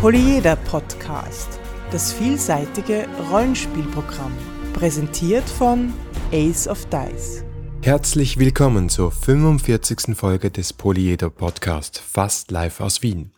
Polyeder 0.00 0.54
Podcast, 0.54 1.58
das 1.90 2.12
vielseitige 2.12 3.08
Rollenspielprogramm, 3.32 4.30
präsentiert 4.72 5.42
von 5.42 5.92
Ace 6.30 6.68
of 6.68 6.86
Dice. 6.86 7.42
Herzlich 7.82 8.38
willkommen 8.38 8.90
zur 8.90 9.10
45. 9.10 10.16
Folge 10.16 10.52
des 10.52 10.72
Polyeder 10.72 11.30
Podcast, 11.30 11.98
fast 11.98 12.52
live 12.52 12.80
aus 12.80 13.02
Wien. 13.02 13.32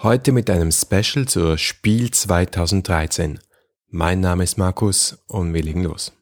Heute 0.00 0.30
mit 0.30 0.48
einem 0.48 0.70
Special 0.70 1.26
zur 1.26 1.58
Spiel 1.58 2.12
2013. 2.12 3.40
Mein 3.88 4.20
Name 4.20 4.44
ist 4.44 4.58
Markus 4.58 5.18
und 5.26 5.54
wir 5.54 5.62
legen 5.64 5.82
los. 5.82 6.15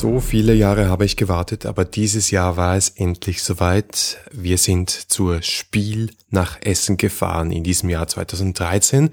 So 0.00 0.20
viele 0.20 0.54
Jahre 0.54 0.88
habe 0.88 1.04
ich 1.04 1.16
gewartet, 1.16 1.66
aber 1.66 1.84
dieses 1.84 2.30
Jahr 2.30 2.56
war 2.56 2.76
es 2.76 2.88
endlich 2.88 3.42
soweit. 3.42 4.18
Wir 4.30 4.56
sind 4.56 4.90
zur 4.90 5.42
Spiel 5.42 6.10
nach 6.30 6.56
Essen 6.60 6.98
gefahren 6.98 7.50
in 7.50 7.64
diesem 7.64 7.88
Jahr 7.88 8.06
2013. 8.06 9.10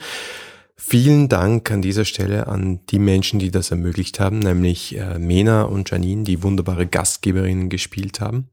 Vielen 0.75 1.27
Dank 1.27 1.71
an 1.71 1.81
dieser 1.81 2.05
Stelle 2.05 2.45
an 2.45 2.81
die 2.91 2.99
Menschen, 2.99 3.39
die 3.39 3.49
das 3.49 3.71
ermöglicht 3.71 4.19
haben, 4.19 4.37
nämlich 4.37 4.95
äh, 4.95 5.17
Mena 5.17 5.63
und 5.63 5.89
Janine, 5.89 6.23
die 6.23 6.43
wunderbare 6.43 6.85
Gastgeberinnen 6.85 7.69
gespielt 7.69 8.21
haben 8.21 8.49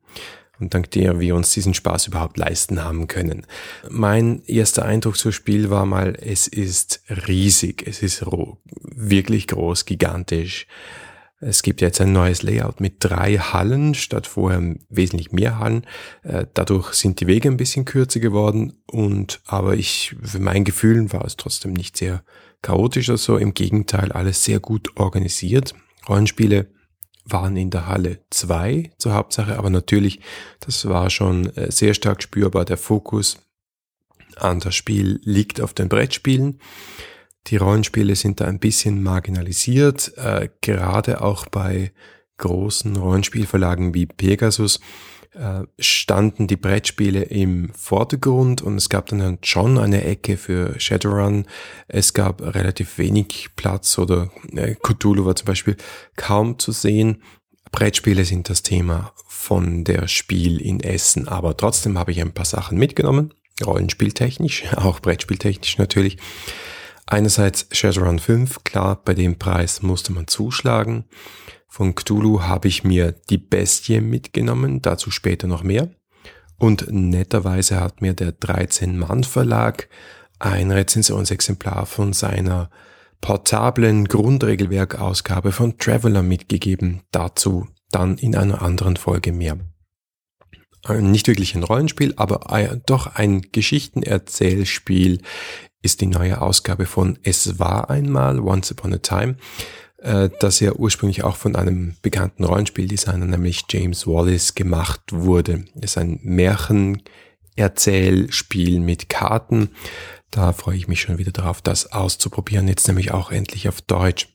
und 0.59 0.73
dank 0.73 0.91
der 0.93 1.21
wir 1.21 1.37
uns 1.37 1.51
diesen 1.51 1.75
Spaß 1.75 2.07
überhaupt 2.07 2.39
leisten 2.39 2.83
haben 2.83 3.09
können. 3.09 3.47
Mein 3.91 4.43
erster 4.47 4.87
Eindruck 4.87 5.19
zum 5.19 5.33
Spiel 5.33 5.69
war 5.69 5.85
mal, 5.85 6.17
es 6.19 6.49
ist 6.49 7.03
riesig, 7.29 7.87
es 7.87 8.03
ist 8.03 8.25
wirklich 8.81 9.49
groß, 9.49 9.85
gigantisch. 9.85 10.67
Es 11.45 11.65
gibt 11.65 11.81
jetzt 11.81 12.01
ein 12.01 12.13
neues 12.13 12.43
Layout 12.43 12.81
mit 12.81 12.97
drei 13.01 13.37
Hallen 13.37 13.95
statt 13.95 14.29
vorher 14.29 14.77
wesentlich 14.89 15.33
mehr 15.33 15.59
Hallen. 15.59 15.85
Äh, 16.23 16.47
dadurch 16.55 16.95
sind 16.95 17.19
die 17.19 17.27
Wege 17.27 17.49
ein 17.49 17.57
bisschen 17.57 17.85
kürzer 17.85 18.21
geworden 18.21 18.75
und 18.87 19.41
aber 19.47 19.75
ich, 19.75 20.15
für 20.23 20.39
mein 20.39 20.63
Gefühl 20.63 21.13
war 21.13 21.25
es 21.25 21.37
trotzdem 21.37 21.73
nicht 21.73 21.97
sehr 21.97 22.23
chaotisch 22.63 23.09
oder 23.09 23.19
so. 23.19 23.37
Im 23.39 23.55
Gegenteil, 23.55 24.13
alles 24.13 24.45
sehr 24.45 24.61
gut 24.61 24.97
organisiert. 24.97 25.75
Rollenspiele 26.09 26.69
waren 27.25 27.57
in 27.57 27.71
der 27.71 27.89
Halle 27.89 28.21
zwei 28.31 28.93
zur 28.99 29.15
Hauptsache, 29.15 29.59
aber 29.59 29.69
natürlich, 29.69 30.21
das 30.61 30.89
war 30.89 31.11
schon 31.11 31.47
äh, 31.57 31.73
sehr 31.73 31.95
stark 31.95 32.23
spürbar. 32.23 32.65
Der 32.65 32.77
Fokus 32.77 33.39
an 34.37 34.61
das 34.61 34.77
Spiel 34.77 35.21
liegt 35.25 35.61
auf 35.61 35.75
den 35.75 35.89
Brettspielen. 35.89 36.61
Die 37.49 37.57
Rollenspiele 37.57 38.15
sind 38.15 38.41
da 38.41 38.47
ein 38.47 38.59
bisschen 38.59 39.03
marginalisiert, 39.03 40.13
äh, 40.17 40.49
gerade 40.61 41.23
auch 41.23 41.47
bei 41.47 41.93
großen 42.39 42.97
Rollenspielverlagen 42.97 43.95
wie 43.95 44.07
Pegasus 44.07 44.81
äh, 45.35 45.63
standen 45.79 46.47
die 46.47 46.57
Brettspiele 46.57 47.23
im 47.23 47.73
Vordergrund 47.75 48.61
und 48.61 48.77
es 48.77 48.91
gab 48.91 49.07
dann 49.07 49.39
schon 49.43 49.79
eine 49.79 50.05
Ecke 50.05 50.37
für 50.37 50.79
Shadowrun. 50.79 51.47
Es 51.89 52.13
gab 52.13 52.43
relativ 52.43 52.99
wenig 52.99 53.51
Platz 53.57 53.99
oder 53.99 54.31
äh, 54.55 54.75
Cthulhu 54.75 55.25
war 55.25 55.35
zum 55.35 55.47
Beispiel 55.47 55.77
kaum 56.17 56.59
zu 56.59 56.73
sehen. 56.73 57.23
Brettspiele 57.71 58.27
sind 58.27 58.51
das 58.51 58.63
Thema 58.63 59.15
von 59.27 59.85
der 59.85 60.07
Spiel 60.07 60.61
in 60.61 60.81
Essen, 60.81 61.29
aber 61.29 61.57
trotzdem 61.57 61.99
habe 61.99 62.13
ich 62.13 62.21
ein 62.21 62.35
paar 62.35 62.45
Sachen 62.45 62.77
mitgenommen, 62.77 63.33
Rollenspieltechnisch, 63.65 64.65
auch 64.77 65.01
Brettspieltechnisch 65.01 65.79
natürlich. 65.79 66.19
Einerseits 67.07 67.67
Shadowrun 67.73 68.19
5, 68.19 68.65
klar, 68.65 69.01
bei 69.05 69.15
dem 69.15 69.39
Preis 69.39 69.83
musste 69.83 70.13
man 70.13 70.29
zuschlagen. 70.29 71.05
Von 71.69 71.95
Cthulhu 71.95 72.43
habe 72.43 72.69
ich 72.69 72.85
mir 72.85 73.13
die 73.13 73.39
Bestie 73.39 74.01
mitgenommen, 74.01 74.83
dazu 74.83 75.11
später 75.11 75.47
noch 75.47 75.63
mehr. 75.63 75.91
Und 76.59 76.87
netterweise 76.91 77.81
hat 77.81 78.03
mir 78.03 78.15
der 78.15 78.39
13-Mann-Verlag 78.39 79.89
ein 80.39 80.71
Rezensionsexemplar 80.71 81.87
von 81.87 82.13
seiner 82.13 82.71
portablen 83.21 84.07
Grundregelwerkausgabe 84.07 85.53
von 85.53 85.79
Traveler 85.79 86.23
mitgegeben. 86.23 87.03
Dazu 87.11 87.69
dann 87.91 88.17
in 88.19 88.37
einer 88.37 88.63
anderen 88.63 88.97
Folge 88.97 89.33
mehr. 89.33 89.59
Nicht 90.89 91.29
wirklich 91.29 91.55
ein 91.55 91.63
Rollenspiel, 91.63 92.15
aber 92.17 92.41
doch 92.87 93.07
ein 93.07 93.43
Geschichtenerzählspiel 93.53 95.21
ist 95.83 96.01
die 96.01 96.07
neue 96.07 96.41
Ausgabe 96.41 96.87
von 96.87 97.19
Es 97.23 97.59
war 97.59 97.91
einmal, 97.91 98.41
Once 98.41 98.71
Upon 98.71 98.95
a 98.95 98.99
Time, 98.99 99.37
äh, 99.99 100.31
das 100.41 100.61
ja 100.61 100.73
ursprünglich 100.73 101.25
auch 101.25 101.37
von 101.37 101.57
einem 101.57 101.97
bekannten 102.03 102.45
Rollenspieldesigner, 102.45 103.27
nämlich 103.27 103.65
James 103.69 104.07
Wallace, 104.07 104.55
gemacht 104.55 105.01
wurde. 105.11 105.65
Es 105.77 105.93
ist 105.93 105.99
ein 105.99 106.21
Märchenerzählspiel 106.23 108.81
mit 108.81 109.09
Karten. 109.09 109.71
Da 110.31 110.53
freue 110.53 110.77
ich 110.77 110.87
mich 110.89 111.01
schon 111.03 111.19
wieder 111.19 111.33
darauf, 111.33 111.61
das 111.61 111.93
auszuprobieren, 111.93 112.69
jetzt 112.69 112.89
nämlich 112.89 113.13
auch 113.13 113.31
endlich 113.31 113.69
auf 113.69 113.83
Deutsch. 113.83 114.29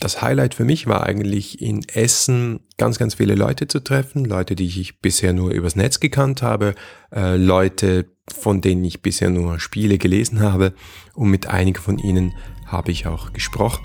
Das 0.00 0.22
Highlight 0.22 0.54
für 0.54 0.64
mich 0.64 0.86
war 0.86 1.04
eigentlich 1.04 1.60
in 1.60 1.82
Essen 1.88 2.60
ganz, 2.76 2.98
ganz 2.98 3.14
viele 3.14 3.34
Leute 3.34 3.66
zu 3.66 3.80
treffen, 3.80 4.24
Leute, 4.24 4.54
die 4.54 4.66
ich 4.66 5.00
bisher 5.00 5.32
nur 5.32 5.50
übers 5.50 5.74
Netz 5.74 5.98
gekannt 5.98 6.40
habe, 6.40 6.76
äh, 7.12 7.36
Leute, 7.36 8.06
von 8.32 8.60
denen 8.60 8.84
ich 8.84 9.02
bisher 9.02 9.30
nur 9.30 9.60
Spiele 9.60 9.98
gelesen 9.98 10.40
habe 10.40 10.74
und 11.14 11.30
mit 11.30 11.46
einigen 11.46 11.80
von 11.80 11.98
ihnen 11.98 12.34
habe 12.66 12.90
ich 12.92 13.06
auch 13.06 13.32
gesprochen. 13.32 13.84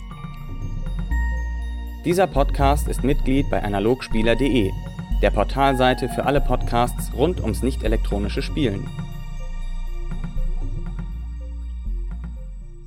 Dieser 2.06 2.28
Podcast 2.28 2.88
ist 2.90 3.04
Mitglied 3.04 3.50
bei 3.50 3.64
analogspieler.de, 3.64 4.72
der 5.22 5.32
Portalseite 5.32 6.10
für 6.10 6.26
alle 6.26 6.42
Podcasts 6.42 7.14
rund 7.14 7.40
ums 7.40 7.64
nicht 7.64 7.84
elektronische 7.84 8.42
Spielen. 8.42 8.90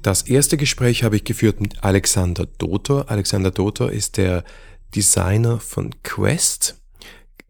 Das 0.03 0.23
erste 0.23 0.57
Gespräch 0.57 1.03
habe 1.03 1.17
ich 1.17 1.25
geführt 1.25 1.61
mit 1.61 1.83
Alexander 1.83 2.47
Dotor. 2.47 3.11
Alexander 3.11 3.51
Dotor 3.51 3.91
ist 3.91 4.19
der 4.19 4.45
Designer 4.95 5.59
von 5.59 5.91
Quest. 6.05 6.81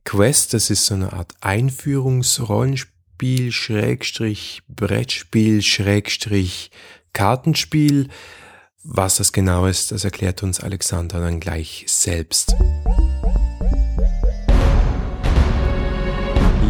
Quest, 0.04 0.54
das 0.54 0.70
ist 0.70 0.86
so 0.86 0.94
eine 0.94 1.12
Art 1.12 1.34
Einführungsrollenspiel 1.40 2.95
Spiel, 3.16 3.50
Schrägstrich, 3.50 4.60
Brettspiel, 4.68 5.62
Schrägstrich, 5.62 6.70
Kartenspiel. 7.14 8.08
Was 8.84 9.16
das 9.16 9.32
genau 9.32 9.64
ist, 9.64 9.90
das 9.90 10.04
erklärt 10.04 10.42
uns 10.42 10.60
Alexander 10.60 11.20
dann 11.20 11.40
gleich 11.40 11.86
selbst. 11.88 12.54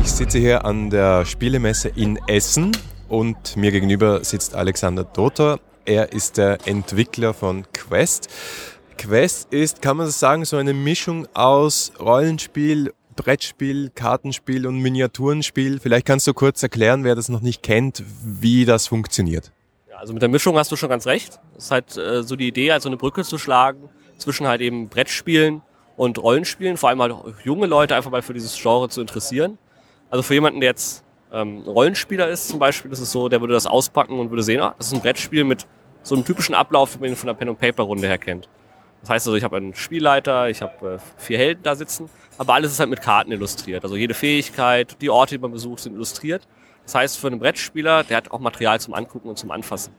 Ich 0.01 0.13
sitze 0.13 0.39
hier 0.39 0.65
an 0.65 0.89
der 0.89 1.25
Spielemesse 1.25 1.89
in 1.89 2.17
Essen 2.29 2.71
und 3.09 3.57
mir 3.57 3.73
gegenüber 3.73 4.23
sitzt 4.23 4.55
Alexander 4.55 5.03
Dotter. 5.03 5.59
Er 5.85 6.13
ist 6.13 6.37
der 6.37 6.65
Entwickler 6.69 7.35
von 7.35 7.67
Quest. 7.73 8.29
Quest 8.97 9.53
ist, 9.53 9.83
kann 9.83 9.97
man 9.97 10.11
sagen, 10.11 10.45
so 10.45 10.59
eine 10.59 10.75
Mischung 10.75 11.27
aus 11.35 11.91
Rollenspiel 11.99 12.93
Brettspiel, 13.17 13.91
Kartenspiel 13.95 14.67
und 14.67 14.81
Miniaturenspiel. 14.81 15.81
Vielleicht 15.81 16.07
kannst 16.07 16.27
du 16.27 16.35
kurz 16.35 16.63
erklären, 16.63 17.05
wer 17.05 17.15
das 17.15 17.29
noch 17.29 17.41
nicht 17.41 17.63
kennt, 17.63 18.03
wie 18.23 18.65
das 18.65 18.87
funktioniert. 18.87 19.53
Also 19.97 20.13
mit 20.13 20.23
der 20.23 20.29
Mischung 20.29 20.57
hast 20.59 20.71
du 20.71 20.77
schon 20.77 20.91
ganz 20.91 21.07
recht. 21.07 21.41
Es 21.57 21.65
ist 21.65 21.71
halt 21.71 21.97
äh, 21.97 22.23
so 22.23 22.37
die 22.37 22.49
Idee, 22.49 22.71
also 22.71 22.89
eine 22.89 22.97
Brücke 22.97 23.25
zu 23.25 23.39
schlagen 23.39 23.89
zwischen 24.19 24.47
halt 24.47 24.61
eben 24.61 24.89
Brettspielen 24.89 25.63
und 25.97 26.19
Rollenspielen, 26.23 26.77
vor 26.77 26.91
allem 26.91 27.03
halt 27.03 27.15
junge 27.45 27.67
Leute 27.67 27.97
einfach 27.97 28.11
mal 28.11 28.23
für 28.23 28.35
dieses 28.35 28.57
Genre 28.61 28.89
zu 28.89 29.01
interessieren. 29.01 29.59
Also 30.11 30.23
für 30.23 30.35
jemanden, 30.35 30.61
der 30.61 30.71
jetzt 30.71 31.05
ähm, 31.33 31.63
Rollenspieler 31.67 32.29
ist 32.29 32.49
zum 32.49 32.59
Beispiel, 32.59 32.91
das 32.91 33.01
ist 33.01 33.13
so, 33.13 33.29
der 33.29 33.41
würde 33.41 33.55
das 33.55 33.67
auspacken 33.67 34.19
und 34.19 34.31
würde 34.31 34.43
sehen, 34.43 34.61
ah, 34.61 34.75
das 34.79 34.89
ist 34.89 34.95
ein 34.95 35.01
Brettspiel 35.01 35.45
mit 35.45 35.67
so 36.03 36.15
einem 36.15 36.25
typischen 36.25 36.55
Ablauf, 36.55 36.95
wie 36.95 37.01
man 37.01 37.11
ihn 37.11 37.17
von 37.17 37.27
der 37.27 37.35
Pen-and-Paper-Runde 37.35 38.07
her 38.07 38.19
kennt. 38.19 38.49
Das 39.07 39.11
heißt 39.11 39.29
also, 39.29 39.37
ich 39.37 39.45
habe 39.45 39.59
einen 39.59 39.73
Spielleiter, 39.73 40.49
ich 40.49 40.63
habe 40.63 40.95
äh, 40.95 40.99
vier 41.17 41.39
Helden 41.39 41.63
da 41.63 41.77
sitzen, 41.77 42.11
aber 42.39 42.55
alles 42.55 42.73
ist 42.73 42.81
halt 42.81 42.91
mit 42.91 43.03
Karten 43.03 43.31
illustriert. 43.31 43.85
Also 43.85 43.95
jede 43.95 44.15
Fähigkeit, 44.15 44.97
die 45.01 45.11
Orte, 45.11 45.37
die 45.37 45.41
man 45.41 45.53
besucht, 45.53 45.79
sind 45.79 45.95
illustriert. 45.95 46.49
Das 46.83 46.97
heißt, 46.97 47.17
für 47.17 47.29
einen 47.29 47.39
Brettspieler, 47.39 48.03
der 48.03 48.17
hat 48.17 48.33
auch 48.33 48.41
Material 48.41 48.81
zum 48.81 48.95
Angucken 48.95 49.29
und 49.29 49.39
zum 49.39 49.53
Anfassen. 49.53 49.95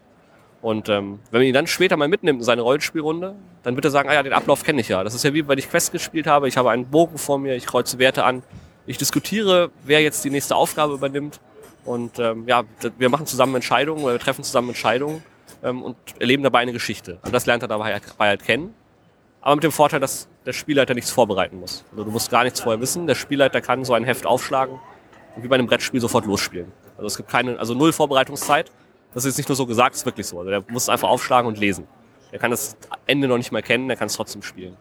Und 0.61 0.89
ähm, 0.89 1.19
wenn 1.31 1.39
man 1.39 1.47
ihn 1.47 1.53
dann 1.53 1.67
später 1.67 1.95
mal 1.95 2.09
mitnimmt 2.09 2.39
in 2.39 2.43
seine 2.43 2.63
Rollenspielrunde, 2.63 3.35
dann 3.63 3.75
wird 3.75 3.85
er 3.85 3.91
sagen, 3.91 4.09
ah 4.09 4.13
ja, 4.13 4.23
den 4.23 4.33
Ablauf 4.33 4.65
kenne 4.65 4.81
ich 4.81 4.89
ja. 4.89 5.01
Das 5.05 5.13
ist 5.13 5.23
ja 5.23 5.33
wie, 5.33 5.47
wenn 5.47 5.57
ich 5.57 5.69
Quest 5.69 5.93
gespielt 5.93 6.27
habe, 6.27 6.49
ich 6.49 6.57
habe 6.57 6.71
einen 6.71 6.87
Bogen 6.87 7.17
vor 7.17 7.39
mir, 7.39 7.55
ich 7.55 7.65
kreuze 7.65 7.99
Werte 7.99 8.25
an, 8.25 8.43
ich 8.87 8.97
diskutiere, 8.97 9.71
wer 9.85 10.01
jetzt 10.01 10.25
die 10.25 10.29
nächste 10.29 10.57
Aufgabe 10.57 10.95
übernimmt. 10.95 11.39
Und 11.85 12.19
ähm, 12.19 12.43
ja, 12.45 12.63
wir 12.97 13.07
machen 13.07 13.25
zusammen 13.25 13.55
Entscheidungen, 13.55 14.03
oder 14.03 14.15
wir 14.15 14.19
treffen 14.19 14.43
zusammen 14.43 14.67
Entscheidungen 14.67 15.23
ähm, 15.63 15.81
und 15.81 15.95
erleben 16.19 16.43
dabei 16.43 16.59
eine 16.59 16.73
Geschichte. 16.73 17.19
Und 17.23 17.33
das 17.33 17.45
lernt 17.45 17.63
er 17.63 17.69
dabei 17.69 18.01
halt 18.19 18.43
kennen 18.43 18.75
aber 19.47 19.55
mit 19.55 19.63
dem 19.63 19.71
Vorteil, 19.71 20.01
dass 20.01 20.27
der 20.45 20.51
Spielleiter 20.51 20.93
nichts 20.93 21.09
vorbereiten 21.09 21.61
muss. 21.61 21.85
Also 21.91 22.03
du 22.03 22.11
musst 22.11 22.29
gar 22.29 22.43
nichts 22.43 22.59
vorher 22.59 22.81
wissen. 22.81 23.07
Der 23.07 23.15
Spielleiter 23.15 23.61
kann 23.61 23.85
so 23.85 23.93
ein 23.93 24.03
Heft 24.03 24.25
aufschlagen 24.25 24.77
und 25.37 25.41
wie 25.41 25.47
bei 25.47 25.55
einem 25.55 25.67
Brettspiel 25.67 26.01
sofort 26.01 26.25
losspielen. 26.25 26.69
Also 26.97 27.07
es 27.07 27.15
gibt 27.15 27.29
keine, 27.29 27.57
also 27.57 27.73
null 27.73 27.93
Vorbereitungszeit. 27.93 28.69
Das 29.13 29.23
ist 29.23 29.29
jetzt 29.29 29.37
nicht 29.37 29.47
nur 29.47 29.55
so 29.55 29.65
gesagt, 29.65 29.95
es 29.95 30.01
ist 30.01 30.05
wirklich 30.05 30.27
so. 30.27 30.39
Also 30.39 30.49
der 30.49 30.65
muss 30.67 30.83
es 30.83 30.89
einfach 30.89 31.07
aufschlagen 31.07 31.47
und 31.47 31.57
lesen. 31.57 31.87
Er 32.33 32.39
kann 32.39 32.51
das 32.51 32.75
Ende 33.05 33.29
noch 33.29 33.37
nicht 33.37 33.53
mal 33.53 33.61
kennen, 33.61 33.89
er 33.89 33.95
kann 33.95 34.07
es 34.07 34.15
trotzdem 34.15 34.41
spielen. 34.41 34.75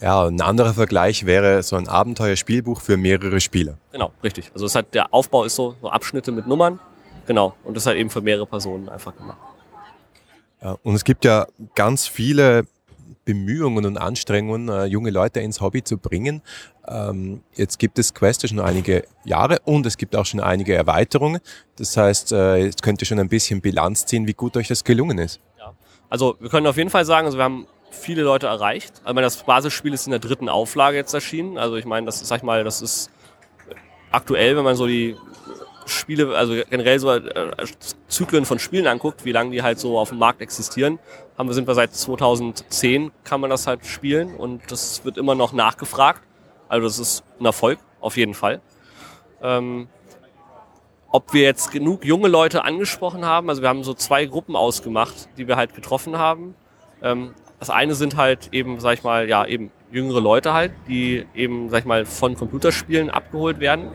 Ja, 0.00 0.26
ein 0.26 0.40
anderer 0.40 0.74
Vergleich 0.74 1.24
wäre 1.24 1.62
so 1.62 1.76
ein 1.76 1.86
Abenteuerspielbuch 1.86 2.80
für 2.80 2.96
mehrere 2.96 3.38
Spieler. 3.38 3.78
Genau, 3.92 4.10
richtig. 4.24 4.50
Also 4.54 4.66
es 4.66 4.74
hat, 4.74 4.92
der 4.92 5.14
Aufbau 5.14 5.44
ist 5.44 5.54
so, 5.54 5.76
so 5.80 5.88
Abschnitte 5.88 6.32
mit 6.32 6.48
Nummern. 6.48 6.80
Genau. 7.28 7.54
Und 7.62 7.76
das 7.76 7.84
ist 7.84 7.86
halt 7.86 7.98
eben 7.98 8.10
für 8.10 8.22
mehrere 8.22 8.46
Personen 8.46 8.88
einfach 8.88 9.16
gemacht. 9.16 9.38
Ja, 10.60 10.78
und 10.82 10.96
es 10.96 11.04
gibt 11.04 11.24
ja 11.24 11.46
ganz 11.76 12.08
viele 12.08 12.66
Bemühungen 13.24 13.84
und 13.86 13.98
Anstrengungen, 13.98 14.68
äh, 14.68 14.84
junge 14.84 15.10
Leute 15.10 15.40
ins 15.40 15.60
Hobby 15.60 15.84
zu 15.84 15.98
bringen. 15.98 16.42
Ähm, 16.86 17.42
jetzt 17.54 17.78
gibt 17.78 17.98
es 17.98 18.14
Quest 18.14 18.48
schon 18.48 18.60
einige 18.60 19.04
Jahre 19.24 19.60
und 19.64 19.86
es 19.86 19.96
gibt 19.96 20.16
auch 20.16 20.26
schon 20.26 20.40
einige 20.40 20.74
Erweiterungen. 20.74 21.40
Das 21.76 21.96
heißt, 21.96 22.32
äh, 22.32 22.56
jetzt 22.56 22.82
könnt 22.82 23.00
ihr 23.00 23.06
schon 23.06 23.20
ein 23.20 23.28
bisschen 23.28 23.60
Bilanz 23.60 24.06
ziehen, 24.06 24.26
wie 24.26 24.34
gut 24.34 24.56
euch 24.56 24.68
das 24.68 24.82
gelungen 24.82 25.18
ist. 25.18 25.40
Ja. 25.58 25.72
Also 26.08 26.36
wir 26.40 26.50
können 26.50 26.66
auf 26.66 26.76
jeden 26.76 26.90
Fall 26.90 27.04
sagen, 27.04 27.26
also 27.26 27.38
wir 27.38 27.44
haben 27.44 27.66
viele 27.90 28.22
Leute 28.22 28.46
erreicht. 28.46 29.00
Also 29.04 29.20
das 29.20 29.42
Basisspiel 29.44 29.92
ist 29.92 30.06
in 30.06 30.10
der 30.10 30.20
dritten 30.20 30.48
Auflage 30.48 30.96
jetzt 30.96 31.14
erschienen. 31.14 31.58
Also 31.58 31.76
ich 31.76 31.84
meine, 31.84 32.06
das 32.06 32.20
ist, 32.20 32.28
sag 32.28 32.38
ich 32.38 32.42
mal, 32.42 32.64
das 32.64 32.82
ist 32.82 33.10
aktuell, 34.10 34.56
wenn 34.56 34.64
man 34.64 34.76
so 34.76 34.86
die 34.86 35.16
Spiele, 35.86 36.36
also 36.36 36.54
generell 36.68 36.98
so 36.98 37.10
äh, 37.10 37.50
Zyklen 38.08 38.44
von 38.44 38.58
Spielen 38.58 38.86
anguckt, 38.86 39.24
wie 39.24 39.32
lange 39.32 39.50
die 39.50 39.62
halt 39.62 39.78
so 39.78 39.98
auf 39.98 40.10
dem 40.10 40.18
Markt 40.18 40.40
existieren, 40.40 40.98
haben 41.36 41.48
wir, 41.48 41.54
sind 41.54 41.66
wir 41.66 41.74
seit 41.74 41.94
2010 41.94 43.10
kann 43.24 43.40
man 43.40 43.50
das 43.50 43.66
halt 43.66 43.86
spielen 43.86 44.34
und 44.34 44.70
das 44.70 45.04
wird 45.04 45.18
immer 45.18 45.34
noch 45.34 45.52
nachgefragt. 45.52 46.22
Also 46.68 46.86
das 46.86 46.98
ist 46.98 47.24
ein 47.38 47.44
Erfolg, 47.44 47.78
auf 48.00 48.16
jeden 48.16 48.34
Fall. 48.34 48.60
Ähm, 49.42 49.88
ob 51.10 51.34
wir 51.34 51.42
jetzt 51.42 51.70
genug 51.70 52.04
junge 52.04 52.28
Leute 52.28 52.64
angesprochen 52.64 53.24
haben, 53.24 53.50
also 53.50 53.60
wir 53.60 53.68
haben 53.68 53.84
so 53.84 53.92
zwei 53.92 54.24
Gruppen 54.24 54.56
ausgemacht, 54.56 55.28
die 55.36 55.46
wir 55.46 55.56
halt 55.56 55.74
getroffen 55.74 56.16
haben. 56.16 56.54
Ähm, 57.02 57.34
das 57.58 57.70
eine 57.70 57.94
sind 57.94 58.16
halt 58.16 58.48
eben, 58.52 58.80
sag 58.80 58.94
ich 58.94 59.04
mal, 59.04 59.28
ja, 59.28 59.44
eben 59.46 59.70
jüngere 59.92 60.20
Leute 60.20 60.52
halt, 60.52 60.72
die 60.88 61.26
eben, 61.34 61.68
sag 61.68 61.80
ich 61.80 61.84
mal, 61.84 62.06
von 62.06 62.34
Computerspielen 62.34 63.10
abgeholt 63.10 63.60
werden. 63.60 63.92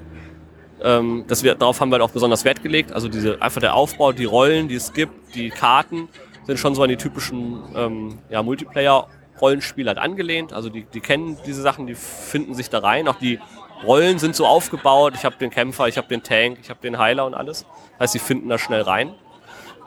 Ähm, 0.84 1.26
das 1.28 1.44
wir, 1.44 1.56
darauf 1.56 1.82
haben 1.82 1.90
wir 1.90 1.94
halt 1.94 2.04
auch 2.04 2.12
besonders 2.12 2.46
Wert 2.46 2.62
gelegt. 2.62 2.94
Also 2.94 3.08
diese, 3.08 3.42
einfach 3.42 3.62
der 3.62 3.74
Aufbau, 3.74 4.12
die 4.12 4.26
Rollen, 4.26 4.68
die 4.68 4.76
es 4.76 4.94
gibt, 4.94 5.36
die 5.36 5.50
Karten 5.50 6.08
sind 6.46 6.60
schon 6.60 6.76
so 6.76 6.84
an 6.84 6.90
die 6.90 6.98
typischen 6.98 7.64
ähm, 7.76 8.20
ja, 8.30 8.42
Multiplayer-Rollenspiele 8.44 9.90
halt 9.90 9.98
angelehnt. 9.98 10.54
Also 10.54 10.70
die, 10.70 10.84
die 10.84 11.00
kennen 11.00 11.38
diese 11.46 11.62
Sachen, 11.62 11.88
die 11.88 11.96
finden 11.96 12.54
sich 12.54 12.70
da 12.70 12.80
rein. 12.80 13.08
Auch 13.08 13.18
die 13.18 13.40
Rollen 13.84 14.20
sind 14.20 14.36
so 14.36 14.46
aufgebaut. 14.46 15.14
Ich 15.16 15.26
habe 15.26 15.36
den 15.36 15.50
Kämpfer, 15.50 15.88
ich 15.88 15.98
habe 15.98 16.08
den 16.08 16.24
Tank, 16.24 16.60
ich 16.62 16.70
habe 16.70 16.80
den 16.82 16.98
Heiler 16.98 17.26
und 17.26 17.34
alles. 17.34 17.66
Das 17.94 18.00
heißt, 18.02 18.14
sie 18.14 18.20
finden 18.20 18.50
da 18.50 18.58
schnell 18.58 18.82
rein. 18.82 19.14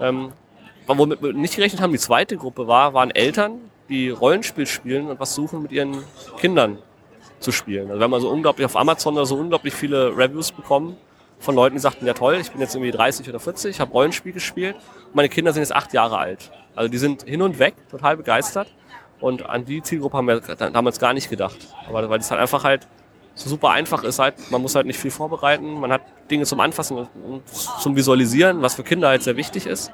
Ähm, 0.00 0.32
womit 0.86 1.22
wir 1.22 1.32
nicht 1.32 1.56
gerechnet 1.56 1.80
haben, 1.80 1.92
die 1.92 1.98
zweite 1.98 2.36
Gruppe 2.36 2.66
war, 2.66 2.94
waren 2.94 3.10
Eltern, 3.10 3.58
die 3.88 4.10
Rollenspiel 4.10 4.66
spielen 4.66 5.08
und 5.08 5.20
was 5.20 5.34
suchen 5.34 5.62
mit 5.62 5.72
ihren 5.72 6.02
Kindern 6.38 6.78
zu 7.40 7.52
spielen. 7.52 7.88
Also 7.88 8.00
wir 8.00 8.04
haben 8.04 8.14
also 8.14 8.30
unglaublich 8.30 8.64
auf 8.64 8.76
Amazon 8.76 9.16
da 9.16 9.24
so 9.24 9.36
unglaublich 9.36 9.74
viele 9.74 10.16
Reviews 10.16 10.52
bekommen 10.52 10.96
von 11.38 11.54
Leuten, 11.54 11.76
die 11.76 11.80
sagten, 11.80 12.06
ja 12.06 12.12
toll, 12.12 12.36
ich 12.40 12.52
bin 12.52 12.60
jetzt 12.60 12.74
irgendwie 12.74 12.92
30 12.92 13.28
oder 13.28 13.40
40, 13.40 13.80
habe 13.80 13.92
Rollenspiel 13.92 14.32
gespielt 14.32 14.76
meine 15.12 15.28
Kinder 15.28 15.52
sind 15.52 15.62
jetzt 15.62 15.74
acht 15.74 15.92
Jahre 15.92 16.18
alt. 16.18 16.50
Also 16.74 16.90
die 16.90 16.98
sind 16.98 17.22
hin 17.22 17.42
und 17.42 17.58
weg, 17.58 17.74
total 17.90 18.16
begeistert. 18.16 18.68
Und 19.20 19.44
an 19.46 19.64
die 19.64 19.82
Zielgruppe 19.82 20.16
haben 20.16 20.28
wir 20.28 20.40
damals 20.40 20.98
gar 20.98 21.12
nicht 21.12 21.28
gedacht. 21.28 21.58
Aber 21.88 22.08
weil 22.08 22.20
es 22.20 22.30
halt 22.30 22.40
einfach 22.40 22.64
halt 22.64 22.86
so 23.34 23.48
super 23.48 23.70
einfach 23.70 24.02
ist 24.02 24.18
halt, 24.18 24.34
man 24.50 24.60
muss 24.60 24.74
halt 24.74 24.86
nicht 24.86 24.98
viel 24.98 25.10
vorbereiten, 25.10 25.80
man 25.80 25.92
hat 25.92 26.02
Dinge 26.30 26.44
zum 26.44 26.60
Anfassen 26.60 26.96
und 26.98 27.48
zum 27.48 27.96
Visualisieren, 27.96 28.60
was 28.60 28.74
für 28.74 28.82
Kinder 28.82 29.08
halt 29.08 29.22
sehr 29.22 29.36
wichtig 29.36 29.66
ist. 29.66 29.92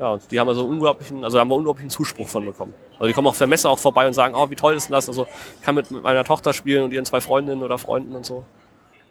Ja, 0.00 0.12
und 0.12 0.22
die 0.30 0.40
haben 0.40 0.48
also 0.48 0.64
unglaublichen, 0.64 1.22
also 1.24 1.38
haben 1.38 1.48
wir 1.48 1.56
unglaublichen 1.56 1.90
Zuspruch 1.90 2.26
von 2.26 2.46
bekommen. 2.46 2.72
Also 2.94 3.06
die 3.06 3.12
kommen 3.12 3.28
auf 3.28 3.36
der 3.36 3.46
Messe 3.46 3.68
auch 3.68 3.78
vorbei 3.78 4.06
und 4.06 4.14
sagen, 4.14 4.34
oh, 4.34 4.48
wie 4.48 4.56
toll 4.56 4.74
ist 4.74 4.88
denn 4.88 4.94
das? 4.94 5.08
Also 5.08 5.26
ich 5.58 5.62
kann 5.62 5.74
mit, 5.74 5.90
mit 5.90 6.02
meiner 6.02 6.24
Tochter 6.24 6.54
spielen 6.54 6.84
und 6.84 6.92
ihren 6.92 7.04
zwei 7.04 7.20
Freundinnen 7.20 7.62
oder 7.62 7.76
Freunden 7.76 8.16
und 8.16 8.24
so. 8.24 8.44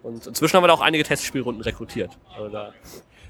Und 0.02 0.26
inzwischen 0.26 0.58
haben 0.58 0.64
wir 0.64 0.68
da 0.68 0.74
auch 0.74 0.82
einige 0.82 1.04
Testspielrunden 1.04 1.62
rekrutiert. 1.62 2.18
Also 2.36 2.50
da 2.50 2.74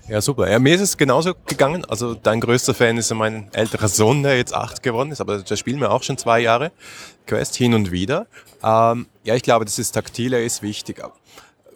ja, 0.08 0.22
super. 0.22 0.50
Ja, 0.50 0.58
mir 0.58 0.74
ist 0.74 0.82
es 0.82 0.98
genauso 0.98 1.34
gegangen. 1.46 1.86
Also 1.86 2.16
dein 2.16 2.40
größter 2.40 2.74
Fan 2.74 2.98
ist 2.98 3.12
ja 3.12 3.16
mein 3.16 3.48
älterer 3.54 3.88
Sohn, 3.88 4.24
der 4.24 4.38
jetzt 4.38 4.56
acht 4.56 4.82
geworden 4.82 5.12
ist, 5.12 5.22
aber 5.22 5.38
der 5.38 5.56
spielt 5.56 5.78
mir 5.78 5.92
auch 5.92 6.02
schon 6.02 6.18
zwei 6.18 6.40
Jahre. 6.40 6.72
Quest 7.28 7.56
hin 7.56 7.76
und 7.76 7.92
wieder. 7.92 8.26
Ähm, 8.64 9.06
ja, 9.24 9.36
ich 9.36 9.44
glaube, 9.44 9.66
das 9.66 9.78
ist 9.78 9.92
taktiler 9.92 10.40
ist 10.40 10.64
wichtig. 10.64 11.04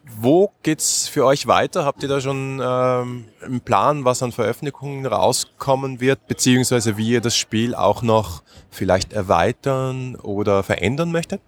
Wo 0.06 0.52
geht's 0.64 1.08
für 1.08 1.26
euch 1.26 1.48
weiter? 1.48 1.86
Habt 1.86 2.04
ihr 2.04 2.10
da 2.10 2.20
schon 2.20 2.62
ähm, 2.62 3.26
einen 3.42 3.62
Plan, 3.62 4.04
was 4.04 4.22
an 4.22 4.34
Veröffentlichungen 4.34 5.06
rauskommen 5.06 6.02
wird, 6.02 6.28
beziehungsweise 6.28 6.98
wie 6.98 7.10
ihr 7.10 7.22
das 7.22 7.38
Spiel 7.38 7.74
auch 7.74 8.02
noch 8.02 8.44
vielleicht 8.70 9.14
erweitern 9.14 10.16
oder 10.18 10.62
verändern 10.62 11.12
möchtet? 11.12 11.42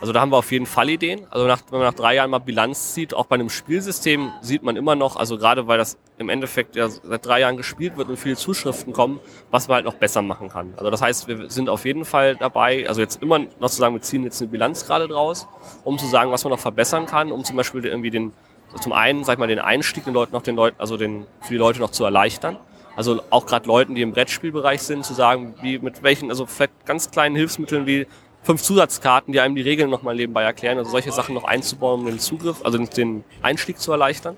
Also 0.00 0.12
da 0.12 0.20
haben 0.20 0.30
wir 0.30 0.36
auf 0.36 0.52
jeden 0.52 0.66
Fall 0.66 0.90
Ideen. 0.90 1.26
Also 1.30 1.46
nach, 1.46 1.60
wenn 1.70 1.78
man 1.78 1.88
nach 1.88 1.94
drei 1.94 2.14
Jahren 2.14 2.30
mal 2.30 2.38
Bilanz 2.38 2.92
zieht, 2.92 3.14
auch 3.14 3.26
bei 3.26 3.34
einem 3.34 3.48
Spielsystem 3.48 4.30
sieht 4.42 4.62
man 4.62 4.76
immer 4.76 4.94
noch, 4.94 5.16
also 5.16 5.38
gerade 5.38 5.66
weil 5.66 5.78
das 5.78 5.96
im 6.18 6.28
Endeffekt 6.28 6.76
ja 6.76 6.88
seit 6.88 7.24
drei 7.24 7.40
Jahren 7.40 7.56
gespielt 7.56 7.96
wird 7.96 8.08
und 8.08 8.18
viele 8.18 8.36
Zuschriften 8.36 8.92
kommen, 8.92 9.20
was 9.50 9.68
man 9.68 9.76
halt 9.76 9.84
noch 9.86 9.94
besser 9.94 10.22
machen 10.22 10.48
kann. 10.48 10.74
Also 10.76 10.90
das 10.90 11.00
heißt, 11.00 11.28
wir 11.28 11.50
sind 11.50 11.68
auf 11.68 11.84
jeden 11.84 12.04
Fall 12.04 12.36
dabei, 12.36 12.86
also 12.88 13.00
jetzt 13.00 13.22
immer 13.22 13.38
noch 13.38 13.70
zu 13.70 13.76
sagen, 13.76 13.94
wir 13.94 14.02
ziehen 14.02 14.24
jetzt 14.24 14.40
eine 14.40 14.50
Bilanz 14.50 14.86
gerade 14.86 15.08
draus, 15.08 15.48
um 15.84 15.98
zu 15.98 16.06
sagen, 16.06 16.30
was 16.30 16.44
man 16.44 16.50
noch 16.50 16.60
verbessern 16.60 17.06
kann, 17.06 17.32
um 17.32 17.44
zum 17.44 17.56
Beispiel 17.56 17.84
irgendwie 17.84 18.10
den, 18.10 18.32
also 18.66 18.82
zum 18.82 18.92
einen, 18.92 19.24
sag 19.24 19.34
ich 19.34 19.38
mal, 19.38 19.48
den 19.48 19.58
Einstieg 19.60 20.04
den 20.04 20.14
Leuten 20.14 20.32
noch 20.32 20.42
den 20.42 20.56
Leuten, 20.56 20.78
also 20.78 20.96
den, 20.96 21.26
für 21.40 21.54
die 21.54 21.58
Leute 21.58 21.80
noch 21.80 21.90
zu 21.90 22.04
erleichtern. 22.04 22.58
Also 22.96 23.22
auch 23.28 23.44
gerade 23.44 23.66
Leuten, 23.66 23.94
die 23.94 24.00
im 24.00 24.12
Brettspielbereich 24.12 24.82
sind, 24.82 25.04
zu 25.04 25.12
sagen, 25.12 25.54
wie 25.60 25.78
mit 25.78 26.02
welchen, 26.02 26.30
also 26.30 26.46
vielleicht 26.46 26.86
ganz 26.86 27.10
kleinen 27.10 27.36
Hilfsmitteln 27.36 27.86
wie 27.86 28.06
fünf 28.46 28.62
Zusatzkarten, 28.62 29.32
die 29.32 29.40
einem 29.40 29.56
die 29.56 29.62
Regeln 29.62 29.90
nochmal 29.90 30.14
nebenbei 30.14 30.44
erklären. 30.44 30.78
Also 30.78 30.92
solche 30.92 31.10
Sachen 31.10 31.34
noch 31.34 31.44
einzubauen, 31.44 32.00
um 32.00 32.06
den 32.06 32.20
Zugriff, 32.20 32.64
also 32.64 32.78
den 32.78 33.24
Einstieg 33.42 33.80
zu 33.80 33.90
erleichtern. 33.90 34.36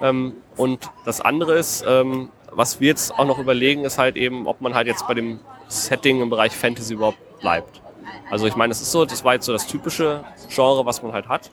Ähm, 0.00 0.32
und 0.56 0.90
das 1.04 1.20
andere 1.20 1.54
ist, 1.54 1.84
ähm, 1.86 2.30
was 2.50 2.80
wir 2.80 2.88
jetzt 2.88 3.12
auch 3.12 3.26
noch 3.26 3.38
überlegen, 3.38 3.84
ist 3.84 3.98
halt 3.98 4.16
eben, 4.16 4.46
ob 4.46 4.62
man 4.62 4.74
halt 4.74 4.86
jetzt 4.86 5.06
bei 5.06 5.12
dem 5.12 5.40
Setting 5.68 6.22
im 6.22 6.30
Bereich 6.30 6.56
Fantasy 6.56 6.94
überhaupt 6.94 7.18
bleibt. 7.40 7.82
Also 8.30 8.46
ich 8.46 8.56
meine, 8.56 8.72
es 8.72 8.80
ist 8.80 8.90
so, 8.90 9.04
das 9.04 9.22
war 9.22 9.34
jetzt 9.34 9.44
so 9.44 9.52
das 9.52 9.66
typische 9.66 10.24
Genre, 10.48 10.86
was 10.86 11.02
man 11.02 11.12
halt 11.12 11.28
hat. 11.28 11.50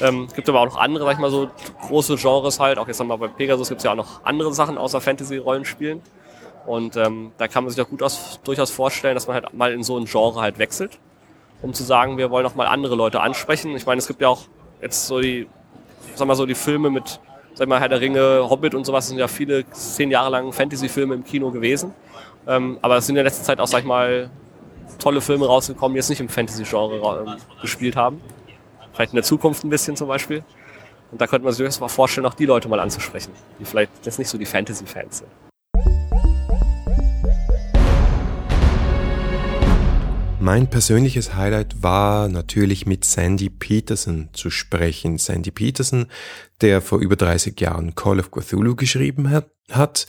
Ähm, 0.00 0.24
es 0.28 0.34
gibt 0.34 0.48
aber 0.48 0.60
auch 0.60 0.66
noch 0.66 0.78
andere, 0.78 1.04
sag 1.04 1.12
ich 1.12 1.18
mal 1.18 1.30
so, 1.30 1.50
große 1.88 2.16
Genres 2.16 2.58
halt. 2.58 2.78
Auch 2.78 2.88
jetzt 2.88 3.00
nochmal 3.00 3.18
bei 3.18 3.28
Pegasus 3.28 3.68
gibt 3.68 3.80
es 3.80 3.84
ja 3.84 3.90
auch 3.90 3.96
noch 3.96 4.24
andere 4.24 4.54
Sachen 4.54 4.78
außer 4.78 5.02
Fantasy-Rollenspielen. 5.02 6.00
Und 6.64 6.96
ähm, 6.96 7.32
da 7.36 7.48
kann 7.48 7.64
man 7.64 7.70
sich 7.70 7.84
auch 7.84 7.88
gut 7.88 8.02
aus, 8.02 8.40
durchaus 8.44 8.70
vorstellen, 8.70 9.14
dass 9.14 9.26
man 9.26 9.34
halt 9.34 9.52
mal 9.52 9.72
in 9.72 9.82
so 9.82 9.98
ein 9.98 10.06
Genre 10.06 10.40
halt 10.40 10.58
wechselt 10.58 10.98
um 11.62 11.74
zu 11.74 11.82
sagen, 11.82 12.18
wir 12.18 12.30
wollen 12.30 12.46
auch 12.46 12.54
mal 12.54 12.66
andere 12.66 12.94
Leute 12.94 13.20
ansprechen. 13.20 13.74
Ich 13.76 13.86
meine, 13.86 13.98
es 13.98 14.06
gibt 14.06 14.20
ja 14.20 14.28
auch 14.28 14.42
jetzt 14.80 15.06
so 15.06 15.20
die, 15.20 15.48
sag 16.14 16.28
mal 16.28 16.34
so, 16.34 16.46
die 16.46 16.54
Filme 16.54 16.90
mit, 16.90 17.20
sag 17.54 17.68
mal, 17.68 17.80
Herr 17.80 17.88
der 17.88 18.00
Ringe, 18.00 18.48
Hobbit 18.48 18.74
und 18.74 18.84
sowas, 18.84 19.08
sind 19.08 19.18
ja 19.18 19.28
viele 19.28 19.68
zehn 19.70 20.10
Jahre 20.10 20.30
lang 20.30 20.52
Fantasy-Filme 20.52 21.14
im 21.14 21.24
Kino 21.24 21.50
gewesen. 21.50 21.92
Ähm, 22.46 22.78
aber 22.82 22.96
es 22.98 23.06
sind 23.06 23.14
in 23.14 23.16
der 23.16 23.24
letzten 23.24 23.44
Zeit 23.44 23.60
auch, 23.60 23.66
sag 23.66 23.80
ich 23.80 23.86
mal, 23.86 24.30
tolle 24.98 25.20
Filme 25.20 25.46
rausgekommen, 25.46 25.94
die 25.94 25.98
jetzt 25.98 26.08
nicht 26.08 26.20
im 26.20 26.28
Fantasy-Genre 26.28 27.24
ähm, 27.26 27.36
gespielt 27.60 27.96
haben. 27.96 28.20
Vielleicht 28.92 29.12
in 29.12 29.16
der 29.16 29.24
Zukunft 29.24 29.64
ein 29.64 29.70
bisschen 29.70 29.96
zum 29.96 30.08
Beispiel. 30.08 30.42
Und 31.10 31.20
da 31.20 31.26
könnte 31.26 31.44
man 31.44 31.52
sich 31.52 31.58
durchaus 31.58 31.80
mal 31.80 31.88
vorstellen, 31.88 32.26
auch 32.26 32.34
die 32.34 32.46
Leute 32.46 32.68
mal 32.68 32.80
anzusprechen, 32.80 33.32
die 33.58 33.64
vielleicht 33.64 33.90
jetzt 34.04 34.18
nicht 34.18 34.28
so 34.28 34.38
die 34.38 34.46
Fantasy-Fans 34.46 35.18
sind. 35.18 35.47
Mein 40.50 40.70
persönliches 40.70 41.34
Highlight 41.34 41.82
war 41.82 42.26
natürlich 42.30 42.86
mit 42.86 43.04
Sandy 43.04 43.50
Peterson 43.50 44.30
zu 44.32 44.48
sprechen. 44.48 45.18
Sandy 45.18 45.50
Peterson, 45.50 46.06
der 46.62 46.80
vor 46.80 47.00
über 47.00 47.16
30 47.16 47.60
Jahren 47.60 47.94
Call 47.94 48.18
of 48.18 48.30
Cthulhu 48.30 48.74
geschrieben 48.74 49.30
hat, 49.70 50.06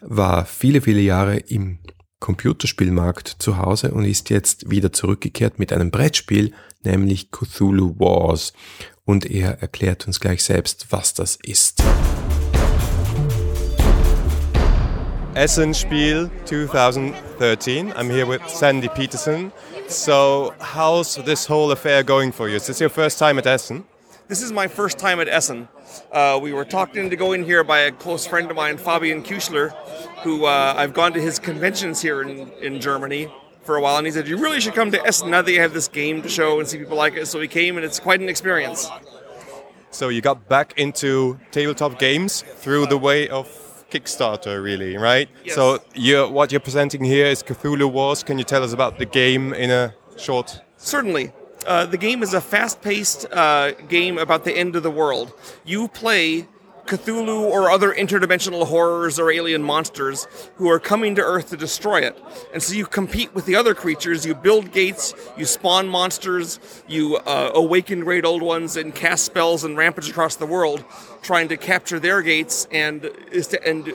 war 0.00 0.46
viele, 0.46 0.80
viele 0.80 1.02
Jahre 1.02 1.36
im 1.36 1.78
Computerspielmarkt 2.20 3.36
zu 3.38 3.58
Hause 3.58 3.92
und 3.92 4.06
ist 4.06 4.30
jetzt 4.30 4.70
wieder 4.70 4.94
zurückgekehrt 4.94 5.58
mit 5.58 5.74
einem 5.74 5.90
Brettspiel, 5.90 6.54
nämlich 6.82 7.30
Cthulhu 7.30 7.94
Wars. 7.98 8.54
Und 9.04 9.26
er 9.26 9.60
erklärt 9.60 10.06
uns 10.06 10.20
gleich 10.20 10.42
selbst, 10.42 10.86
was 10.88 11.12
das 11.12 11.36
ist. 11.42 11.82
Essen 15.34 15.74
Spiel 15.74 16.30
2013. 16.44 17.92
I'm 17.94 18.10
here 18.10 18.28
with 18.28 18.40
Sandy 18.48 18.88
Peterson. 18.88 19.50
So, 19.92 20.54
how's 20.58 21.16
this 21.16 21.44
whole 21.44 21.70
affair 21.70 22.02
going 22.02 22.32
for 22.32 22.48
you? 22.48 22.56
Is 22.56 22.66
this 22.66 22.80
your 22.80 22.88
first 22.88 23.18
time 23.18 23.38
at 23.38 23.46
Essen? 23.46 23.84
This 24.26 24.40
is 24.40 24.50
my 24.50 24.66
first 24.66 24.98
time 24.98 25.20
at 25.20 25.28
Essen. 25.28 25.68
Uh, 26.10 26.40
we 26.42 26.54
were 26.54 26.64
talked 26.64 26.96
into 26.96 27.14
going 27.14 27.44
here 27.44 27.62
by 27.62 27.80
a 27.80 27.92
close 27.92 28.26
friend 28.26 28.50
of 28.50 28.56
mine, 28.56 28.78
Fabian 28.78 29.22
Kuchler, 29.22 29.70
who 30.22 30.46
uh, 30.46 30.74
I've 30.78 30.94
gone 30.94 31.12
to 31.12 31.20
his 31.20 31.38
conventions 31.38 32.00
here 32.00 32.22
in, 32.22 32.50
in 32.62 32.80
Germany 32.80 33.30
for 33.64 33.76
a 33.76 33.82
while, 33.82 33.98
and 33.98 34.06
he 34.06 34.12
said, 34.12 34.26
You 34.26 34.38
really 34.38 34.60
should 34.60 34.74
come 34.74 34.90
to 34.92 35.06
Essen 35.06 35.30
now 35.30 35.42
that 35.42 35.52
you 35.52 35.60
have 35.60 35.74
this 35.74 35.88
game 35.88 36.22
to 36.22 36.28
show 36.28 36.58
and 36.58 36.66
see 36.66 36.78
people 36.78 36.96
like 36.96 37.14
it. 37.16 37.26
So 37.26 37.38
we 37.38 37.46
came, 37.46 37.76
and 37.76 37.84
it's 37.84 38.00
quite 38.00 38.20
an 38.20 38.30
experience. 38.30 38.88
So 39.90 40.08
you 40.08 40.22
got 40.22 40.48
back 40.48 40.72
into 40.78 41.38
tabletop 41.50 41.98
games 41.98 42.40
through 42.40 42.86
the 42.86 42.96
way 42.96 43.28
of 43.28 43.46
Kickstarter, 43.92 44.62
really, 44.62 44.96
right? 44.96 45.28
Yes. 45.44 45.54
So 45.54 45.78
you're, 45.94 46.28
what 46.36 46.50
you're 46.50 46.66
presenting 46.70 47.04
here 47.04 47.26
is 47.26 47.42
Cthulhu 47.42 47.92
Wars. 47.92 48.22
Can 48.22 48.38
you 48.38 48.44
tell 48.44 48.62
us 48.64 48.72
about 48.72 48.98
the 48.98 49.04
game 49.04 49.52
in 49.52 49.70
a 49.70 49.94
short? 50.16 50.60
Certainly. 50.78 51.32
Uh, 51.66 51.86
the 51.86 51.98
game 51.98 52.22
is 52.22 52.32
a 52.34 52.40
fast-paced 52.40 53.26
uh, 53.32 53.72
game 53.88 54.18
about 54.18 54.44
the 54.44 54.52
end 54.62 54.74
of 54.76 54.82
the 54.82 54.90
world. 54.90 55.32
You 55.64 55.88
play 55.88 56.48
Cthulhu 56.86 57.42
or 57.42 57.70
other 57.70 57.92
interdimensional 57.92 58.66
horrors 58.66 59.18
or 59.18 59.30
alien 59.30 59.62
monsters 59.62 60.26
who 60.56 60.68
are 60.68 60.80
coming 60.80 61.14
to 61.14 61.22
Earth 61.22 61.50
to 61.50 61.56
destroy 61.56 62.00
it. 62.00 62.20
And 62.52 62.62
so 62.62 62.74
you 62.74 62.86
compete 62.86 63.34
with 63.34 63.46
the 63.46 63.56
other 63.56 63.74
creatures, 63.74 64.26
you 64.26 64.34
build 64.34 64.72
gates, 64.72 65.14
you 65.36 65.44
spawn 65.44 65.88
monsters, 65.88 66.60
you 66.88 67.16
uh, 67.16 67.52
awaken 67.54 68.00
great 68.00 68.24
old 68.24 68.42
ones 68.42 68.76
and 68.76 68.94
cast 68.94 69.24
spells 69.24 69.64
and 69.64 69.76
rampage 69.76 70.10
across 70.10 70.36
the 70.36 70.46
world, 70.46 70.84
trying 71.22 71.48
to 71.48 71.56
capture 71.56 71.98
their 72.00 72.22
gates 72.22 72.66
and, 72.70 73.10
and 73.64 73.94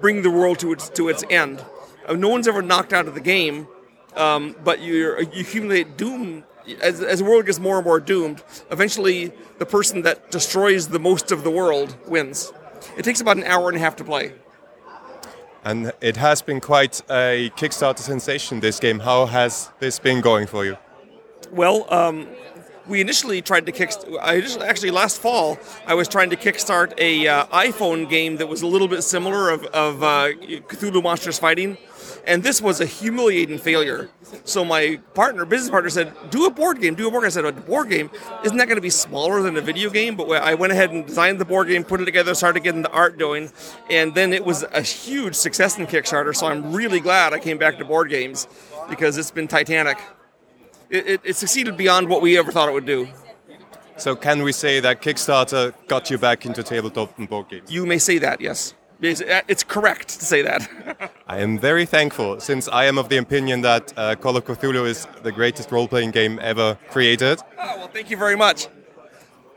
bring 0.00 0.22
the 0.22 0.30
world 0.30 0.58
to 0.60 0.72
its, 0.72 0.88
to 0.90 1.08
its 1.08 1.24
end. 1.30 1.64
Uh, 2.06 2.14
no 2.14 2.28
one's 2.28 2.46
ever 2.46 2.62
knocked 2.62 2.92
out 2.92 3.08
of 3.08 3.14
the 3.14 3.20
game, 3.20 3.66
um, 4.14 4.56
but 4.64 4.80
you 4.80 5.18
you 5.32 5.40
accumulate 5.40 5.96
doom 5.96 6.44
as, 6.80 7.00
as 7.00 7.18
the 7.20 7.24
world 7.24 7.46
gets 7.46 7.58
more 7.58 7.76
and 7.76 7.84
more 7.84 8.00
doomed, 8.00 8.42
eventually 8.70 9.32
the 9.58 9.66
person 9.66 10.02
that 10.02 10.30
destroys 10.30 10.88
the 10.88 10.98
most 10.98 11.32
of 11.32 11.44
the 11.44 11.50
world 11.50 11.96
wins. 12.06 12.52
It 12.96 13.04
takes 13.04 13.20
about 13.20 13.36
an 13.36 13.44
hour 13.44 13.68
and 13.68 13.76
a 13.76 13.80
half 13.80 13.96
to 13.96 14.04
play. 14.04 14.32
And 15.64 15.92
it 16.00 16.16
has 16.16 16.42
been 16.42 16.60
quite 16.60 17.00
a 17.10 17.50
Kickstarter 17.56 17.98
sensation, 17.98 18.60
this 18.60 18.78
game. 18.78 19.00
How 19.00 19.26
has 19.26 19.70
this 19.80 19.98
been 19.98 20.20
going 20.20 20.46
for 20.46 20.64
you? 20.64 20.76
Well, 21.50 21.92
um, 21.92 22.28
we 22.86 23.00
initially 23.00 23.42
tried 23.42 23.66
to 23.66 23.72
kick. 23.72 23.92
I 24.20 24.42
actually 24.62 24.92
last 24.92 25.20
fall 25.20 25.58
I 25.86 25.94
was 25.94 26.08
trying 26.08 26.30
to 26.30 26.36
kickstart 26.36 26.94
a 26.98 27.26
uh, 27.26 27.46
iPhone 27.46 28.08
game 28.08 28.36
that 28.36 28.46
was 28.46 28.62
a 28.62 28.66
little 28.66 28.88
bit 28.88 29.02
similar 29.02 29.50
of, 29.50 29.64
of 29.66 30.02
uh, 30.02 30.28
Cthulhu 30.68 31.02
Monsters 31.02 31.38
Fighting, 31.38 31.76
and 32.26 32.42
this 32.42 32.60
was 32.60 32.80
a 32.80 32.86
humiliating 32.86 33.58
failure. 33.58 34.10
So 34.44 34.64
my 34.64 35.00
partner, 35.14 35.44
business 35.44 35.70
partner, 35.70 35.90
said, 35.90 36.12
"Do 36.30 36.46
a 36.46 36.50
board 36.50 36.80
game. 36.80 36.94
Do 36.94 37.06
a 37.06 37.10
board 37.10 37.22
game." 37.22 37.26
I 37.26 37.30
said, 37.30 37.44
"A 37.44 37.52
board 37.52 37.88
game 37.88 38.10
isn't 38.44 38.56
that 38.56 38.66
going 38.66 38.76
to 38.76 38.82
be 38.82 38.90
smaller 38.90 39.42
than 39.42 39.56
a 39.56 39.60
video 39.60 39.90
game?" 39.90 40.16
But 40.16 40.30
I 40.30 40.54
went 40.54 40.72
ahead 40.72 40.90
and 40.90 41.06
designed 41.06 41.38
the 41.38 41.44
board 41.44 41.68
game, 41.68 41.84
put 41.84 42.00
it 42.00 42.04
together, 42.04 42.34
started 42.34 42.62
getting 42.64 42.82
the 42.82 42.90
art 42.90 43.18
going, 43.18 43.50
and 43.88 44.14
then 44.14 44.32
it 44.32 44.44
was 44.44 44.64
a 44.72 44.82
huge 44.82 45.34
success 45.34 45.78
in 45.78 45.86
Kickstarter. 45.86 46.34
So 46.34 46.46
I'm 46.46 46.72
really 46.72 47.00
glad 47.00 47.32
I 47.32 47.38
came 47.38 47.58
back 47.58 47.78
to 47.78 47.84
board 47.84 48.10
games 48.10 48.48
because 48.88 49.16
it's 49.16 49.30
been 49.30 49.48
titanic. 49.48 49.98
It, 50.90 51.06
it, 51.06 51.20
it 51.24 51.36
succeeded 51.36 51.76
beyond 51.76 52.08
what 52.08 52.22
we 52.22 52.38
ever 52.38 52.52
thought 52.52 52.68
it 52.68 52.72
would 52.72 52.86
do. 52.86 53.08
So 53.96 54.14
can 54.14 54.42
we 54.42 54.52
say 54.52 54.80
that 54.80 55.00
Kickstarter 55.00 55.72
got 55.88 56.10
you 56.10 56.18
back 56.18 56.44
into 56.44 56.62
tabletop 56.62 57.18
and 57.18 57.28
board 57.28 57.48
games? 57.48 57.70
You 57.72 57.86
may 57.86 57.98
say 57.98 58.18
that, 58.18 58.40
yes. 58.40 58.74
It's 59.00 59.62
correct 59.62 60.08
to 60.08 60.24
say 60.24 60.42
that. 60.42 61.10
I 61.26 61.38
am 61.38 61.58
very 61.58 61.84
thankful, 61.84 62.40
since 62.40 62.68
I 62.68 62.84
am 62.84 62.98
of 62.98 63.08
the 63.08 63.18
opinion 63.18 63.60
that 63.62 63.92
uh, 63.96 64.14
Call 64.14 64.36
of 64.36 64.44
Cthulhu 64.44 64.86
is 64.86 65.06
the 65.22 65.32
greatest 65.32 65.70
role-playing 65.70 66.12
game 66.12 66.38
ever 66.42 66.78
created. 66.90 67.40
Oh, 67.58 67.76
well, 67.76 67.88
thank 67.88 68.10
you 68.10 68.16
very 68.16 68.36
much. 68.36 68.68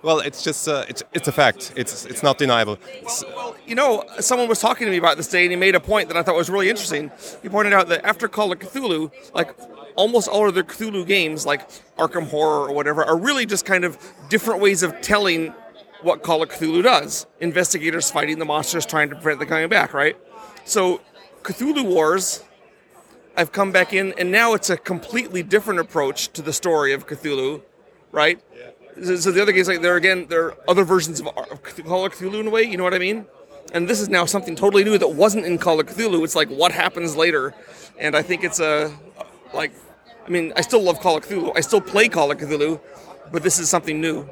Well, 0.02 0.20
it's 0.20 0.42
just 0.44 0.68
uh, 0.68 0.86
it's 0.88 1.04
it's 1.14 1.28
a 1.28 1.32
fact. 1.32 1.74
It's 1.76 2.06
it's 2.06 2.24
not 2.24 2.38
deniable. 2.38 2.78
Well, 3.04 3.24
well, 3.36 3.56
you 3.68 3.76
know, 3.76 4.06
someone 4.22 4.48
was 4.48 4.62
talking 4.62 4.86
to 4.86 4.92
me 4.92 4.98
about 4.98 5.18
this 5.18 5.28
day, 5.28 5.44
and 5.44 5.52
he 5.52 5.58
made 5.58 5.76
a 5.76 5.80
point 5.82 6.08
that 6.08 6.16
I 6.16 6.24
thought 6.24 6.36
was 6.36 6.50
really 6.50 6.70
interesting. 6.70 7.12
He 7.42 7.50
pointed 7.50 7.74
out 7.74 7.90
that 7.90 8.06
after 8.06 8.30
Call 8.30 8.54
of 8.54 8.60
Cthulhu, 8.60 9.12
like 9.34 9.54
almost 9.96 10.30
all 10.30 10.48
of 10.48 10.56
the 10.56 10.64
Cthulhu 10.64 11.06
games, 11.06 11.46
like 11.46 11.70
Arkham 11.98 12.30
Horror 12.30 12.70
or 12.70 12.74
whatever, 12.74 13.04
are 13.04 13.18
really 13.18 13.46
just 13.46 13.66
kind 13.66 13.84
of 13.84 13.98
different 14.30 14.62
ways 14.62 14.84
of 14.84 15.02
telling 15.02 15.54
what 16.02 16.24
Call 16.24 16.42
of 16.42 16.50
Cthulhu 16.50 16.84
does. 16.84 17.26
Investigators 17.40 18.10
fighting 18.10 18.40
the 18.40 18.46
monsters, 18.46 18.86
trying 18.86 19.10
to 19.10 19.16
prevent 19.16 19.40
them 19.40 19.50
coming 19.50 19.70
back, 19.70 19.94
right? 19.94 20.18
So, 20.66 21.02
Cthulhu 21.44 21.86
Wars, 21.86 22.44
I've 23.36 23.52
come 23.52 23.72
back 23.72 23.94
in, 23.94 24.14
and 24.18 24.32
now 24.32 24.54
it's 24.54 24.70
a 24.70 24.78
completely 24.78 25.44
different 25.44 25.80
approach 25.80 26.30
to 26.34 26.42
the 26.42 26.54
story 26.54 26.94
of 26.94 27.08
Cthulhu, 27.08 27.62
right? 28.12 28.40
Yeah. 28.56 29.16
So 29.18 29.32
the 29.32 29.42
other 29.42 29.54
games, 29.54 29.70
like 29.70 29.82
there 29.82 29.96
again, 29.96 30.28
there 30.28 30.48
are 30.48 30.58
other 30.68 30.84
versions 30.84 31.22
of 31.22 31.28
Call 31.28 32.06
of 32.06 32.14
Cthulhu 32.14 32.42
in 32.42 32.48
a 32.48 32.50
way. 32.50 32.64
You 32.64 32.76
know 32.76 32.84
what 32.84 32.94
I 32.94 33.00
mean? 33.00 33.26
And 33.72 33.88
this 33.88 34.02
is 34.02 34.10
now 34.10 34.26
something 34.26 34.56
totally 34.56 34.84
new 34.84 34.98
that 34.98 35.14
wasn't 35.14 35.46
in 35.46 35.58
Call 35.58 35.80
of 35.80 35.86
Cthulhu. 35.86 36.24
It's 36.24 36.36
like 36.36 36.50
what 36.50 36.74
happens 36.74 37.16
later, 37.16 37.54
and 37.98 38.16
I 38.16 38.22
think 38.22 38.44
it's 38.44 38.60
a 38.60 38.92
like, 39.54 39.72
I 40.26 40.30
mean, 40.30 40.52
I 40.56 40.62
still 40.62 40.82
love 40.82 41.00
Call 41.00 41.18
of 41.18 41.26
Cthulhu. 41.26 41.54
I 41.56 41.62
still 41.62 41.80
play 41.80 42.10
Call 42.10 42.32
of 42.32 42.38
Cthulhu, 42.40 42.82
but 43.32 43.42
this 43.42 43.58
is 43.58 43.70
something 43.70 44.02
new. 44.02 44.28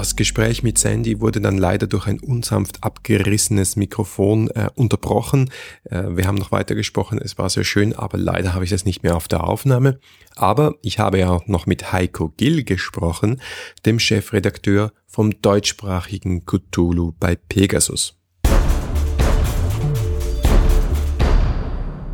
Das 0.00 0.16
Gespräch 0.16 0.62
mit 0.62 0.78
Sandy 0.78 1.20
wurde 1.20 1.42
dann 1.42 1.58
leider 1.58 1.86
durch 1.86 2.06
ein 2.06 2.20
unsanft 2.20 2.82
abgerissenes 2.82 3.76
Mikrofon 3.76 4.48
äh, 4.48 4.70
unterbrochen. 4.74 5.50
Äh, 5.84 6.16
wir 6.16 6.26
haben 6.26 6.38
noch 6.38 6.52
weiter 6.52 6.74
gesprochen, 6.74 7.20
es 7.22 7.36
war 7.36 7.50
sehr 7.50 7.64
schön, 7.64 7.92
aber 7.92 8.16
leider 8.16 8.54
habe 8.54 8.64
ich 8.64 8.70
das 8.70 8.86
nicht 8.86 9.02
mehr 9.02 9.14
auf 9.14 9.28
der 9.28 9.44
Aufnahme. 9.44 10.00
Aber 10.36 10.76
ich 10.80 10.98
habe 10.98 11.18
ja 11.18 11.28
auch 11.28 11.46
noch 11.48 11.66
mit 11.66 11.92
Heiko 11.92 12.30
Gill 12.30 12.64
gesprochen, 12.64 13.42
dem 13.84 13.98
Chefredakteur 13.98 14.92
vom 15.06 15.42
deutschsprachigen 15.42 16.46
Cthulhu 16.46 17.12
bei 17.20 17.36
Pegasus. 17.36 18.16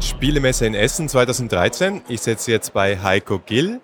Spielemesse 0.00 0.66
in 0.66 0.74
Essen 0.74 1.08
2013. 1.08 2.02
Ich 2.08 2.22
sitze 2.22 2.50
jetzt 2.50 2.72
bei 2.72 2.98
Heiko 2.98 3.38
Gill 3.38 3.80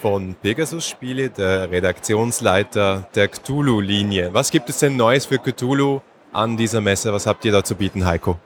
von 0.00 0.34
Pegasus 0.34 0.88
Spiele, 0.88 1.30
der 1.30 1.70
Redaktionsleiter 1.70 3.08
der 3.14 3.28
Cthulhu-Linie. 3.28 4.32
Was 4.34 4.50
gibt 4.50 4.68
es 4.68 4.78
denn 4.78 4.96
Neues 4.96 5.26
für 5.26 5.38
Cthulhu 5.38 6.00
an 6.32 6.56
dieser 6.56 6.80
Messe? 6.80 7.12
Was 7.12 7.26
habt 7.26 7.44
ihr 7.44 7.52
da 7.52 7.64
zu 7.64 7.74
bieten, 7.74 8.04
Heiko? 8.04 8.38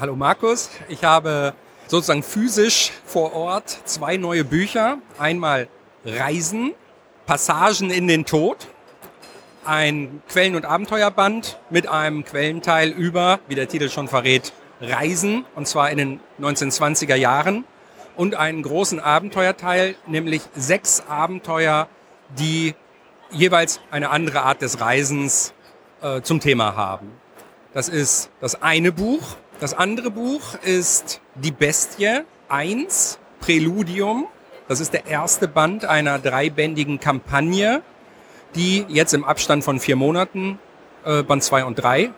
Hallo 0.00 0.16
Markus, 0.16 0.70
ich 0.88 1.04
habe 1.04 1.52
sozusagen 1.86 2.22
physisch 2.22 2.92
vor 3.04 3.34
Ort 3.34 3.68
zwei 3.84 4.16
neue 4.16 4.44
Bücher. 4.44 4.98
Einmal 5.18 5.68
Reisen, 6.04 6.72
Passagen 7.26 7.90
in 7.90 8.08
den 8.08 8.24
Tod, 8.24 8.68
ein 9.64 10.22
Quellen- 10.28 10.56
und 10.56 10.64
Abenteuerband 10.64 11.58
mit 11.68 11.86
einem 11.86 12.24
Quellenteil 12.24 12.88
über, 12.88 13.40
wie 13.46 13.54
der 13.54 13.68
Titel 13.68 13.90
schon 13.90 14.08
verrät, 14.08 14.52
Reisen, 14.80 15.44
und 15.54 15.68
zwar 15.68 15.90
in 15.90 15.98
den 15.98 16.20
1920er 16.40 17.14
Jahren 17.14 17.64
und 18.16 18.34
einen 18.34 18.62
großen 18.62 19.00
Abenteuerteil, 19.00 19.94
nämlich 20.06 20.42
sechs 20.54 21.02
Abenteuer, 21.08 21.88
die 22.38 22.74
jeweils 23.30 23.80
eine 23.90 24.10
andere 24.10 24.42
Art 24.42 24.62
des 24.62 24.80
Reisens 24.80 25.54
äh, 26.02 26.20
zum 26.22 26.40
Thema 26.40 26.76
haben. 26.76 27.12
Das 27.72 27.88
ist 27.88 28.30
das 28.40 28.62
eine 28.62 28.92
Buch. 28.92 29.36
Das 29.60 29.74
andere 29.74 30.10
Buch 30.10 30.54
ist 30.62 31.20
Die 31.36 31.52
Bestie 31.52 32.22
1, 32.48 33.18
Präludium. 33.40 34.26
Das 34.68 34.80
ist 34.80 34.92
der 34.92 35.06
erste 35.06 35.48
Band 35.48 35.84
einer 35.84 36.18
dreibändigen 36.18 36.98
Kampagne, 37.00 37.82
die 38.54 38.84
jetzt 38.88 39.14
im 39.14 39.24
Abstand 39.24 39.64
von 39.64 39.78
vier 39.78 39.96
Monaten, 39.96 40.58
äh, 41.04 41.22
Band 41.22 41.42
2 41.42 41.64
und 41.64 41.76
3, 41.76 42.02
äh, 42.02 42.10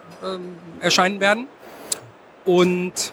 erscheinen 0.80 1.20
werden. 1.20 1.48
Und 2.44 3.12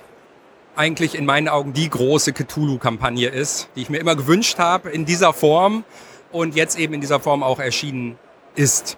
eigentlich 0.80 1.14
in 1.16 1.26
meinen 1.26 1.50
Augen 1.50 1.74
die 1.74 1.90
große 1.90 2.32
Cthulhu-Kampagne 2.32 3.28
ist, 3.28 3.68
die 3.76 3.82
ich 3.82 3.90
mir 3.90 3.98
immer 3.98 4.16
gewünscht 4.16 4.60
habe 4.60 4.90
in 4.90 5.04
dieser 5.04 5.34
Form 5.34 5.84
und 6.32 6.56
jetzt 6.56 6.80
eben 6.80 6.94
in 6.94 7.02
dieser 7.02 7.20
Form 7.20 7.44
auch 7.44 7.60
erschienen 7.60 8.18
ist. 8.56 8.98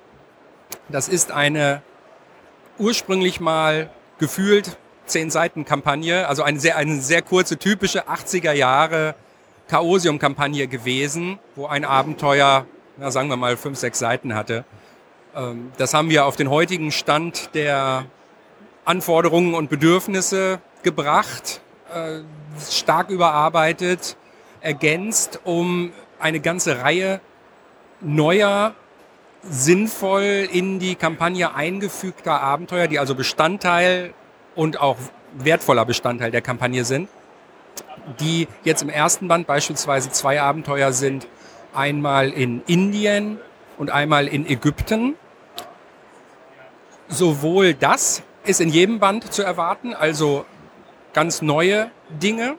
Das 0.89 1.07
ist 1.07 1.31
eine 1.31 1.81
ursprünglich 2.77 3.39
mal 3.39 3.89
gefühlt 4.19 4.77
zehn 5.07 5.31
Seiten 5.31 5.65
Kampagne, 5.65 6.27
also 6.27 6.43
eine 6.43 6.59
sehr, 6.59 6.77
eine 6.77 7.01
sehr 7.01 7.23
kurze, 7.23 7.57
typische 7.57 8.07
80er 8.07 8.51
Jahre 8.53 9.15
Chaosium-Kampagne 9.67 10.67
gewesen, 10.67 11.39
wo 11.55 11.65
ein 11.65 11.83
Abenteuer, 11.83 12.67
na, 12.97 13.09
sagen 13.09 13.27
wir 13.27 13.37
mal, 13.37 13.57
fünf, 13.57 13.79
sechs 13.79 13.97
Seiten 13.97 14.35
hatte. 14.35 14.65
Ähm, 15.35 15.71
das 15.77 15.95
haben 15.95 16.11
wir 16.11 16.27
auf 16.27 16.35
den 16.35 16.51
heutigen 16.51 16.91
Stand 16.91 17.55
der 17.55 18.05
Anforderungen 18.85 19.55
und 19.55 19.71
Bedürfnisse 19.71 20.59
gebracht 20.83 21.61
stark 22.59 23.09
überarbeitet, 23.09 24.17
ergänzt 24.61 25.39
um 25.43 25.91
eine 26.19 26.39
ganze 26.39 26.79
Reihe 26.79 27.19
neuer, 27.99 28.75
sinnvoll 29.43 30.47
in 30.51 30.79
die 30.79 30.95
Kampagne 30.95 31.55
eingefügter 31.55 32.41
Abenteuer, 32.41 32.87
die 32.87 32.99
also 32.99 33.15
Bestandteil 33.15 34.13
und 34.55 34.79
auch 34.79 34.97
wertvoller 35.33 35.85
Bestandteil 35.85 36.31
der 36.31 36.41
Kampagne 36.41 36.85
sind, 36.85 37.09
die 38.19 38.47
jetzt 38.63 38.81
im 38.81 38.89
ersten 38.89 39.27
Band 39.27 39.47
beispielsweise 39.47 40.11
zwei 40.11 40.41
Abenteuer 40.41 40.93
sind, 40.93 41.27
einmal 41.73 42.29
in 42.29 42.61
Indien 42.67 43.39
und 43.77 43.89
einmal 43.89 44.27
in 44.27 44.45
Ägypten. 44.45 45.15
Sowohl 47.07 47.73
das 47.73 48.23
ist 48.43 48.61
in 48.61 48.69
jedem 48.69 48.99
Band 48.99 49.31
zu 49.31 49.43
erwarten, 49.43 49.93
also 49.93 50.45
ganz 51.13 51.41
neue 51.41 51.91
Dinge, 52.09 52.55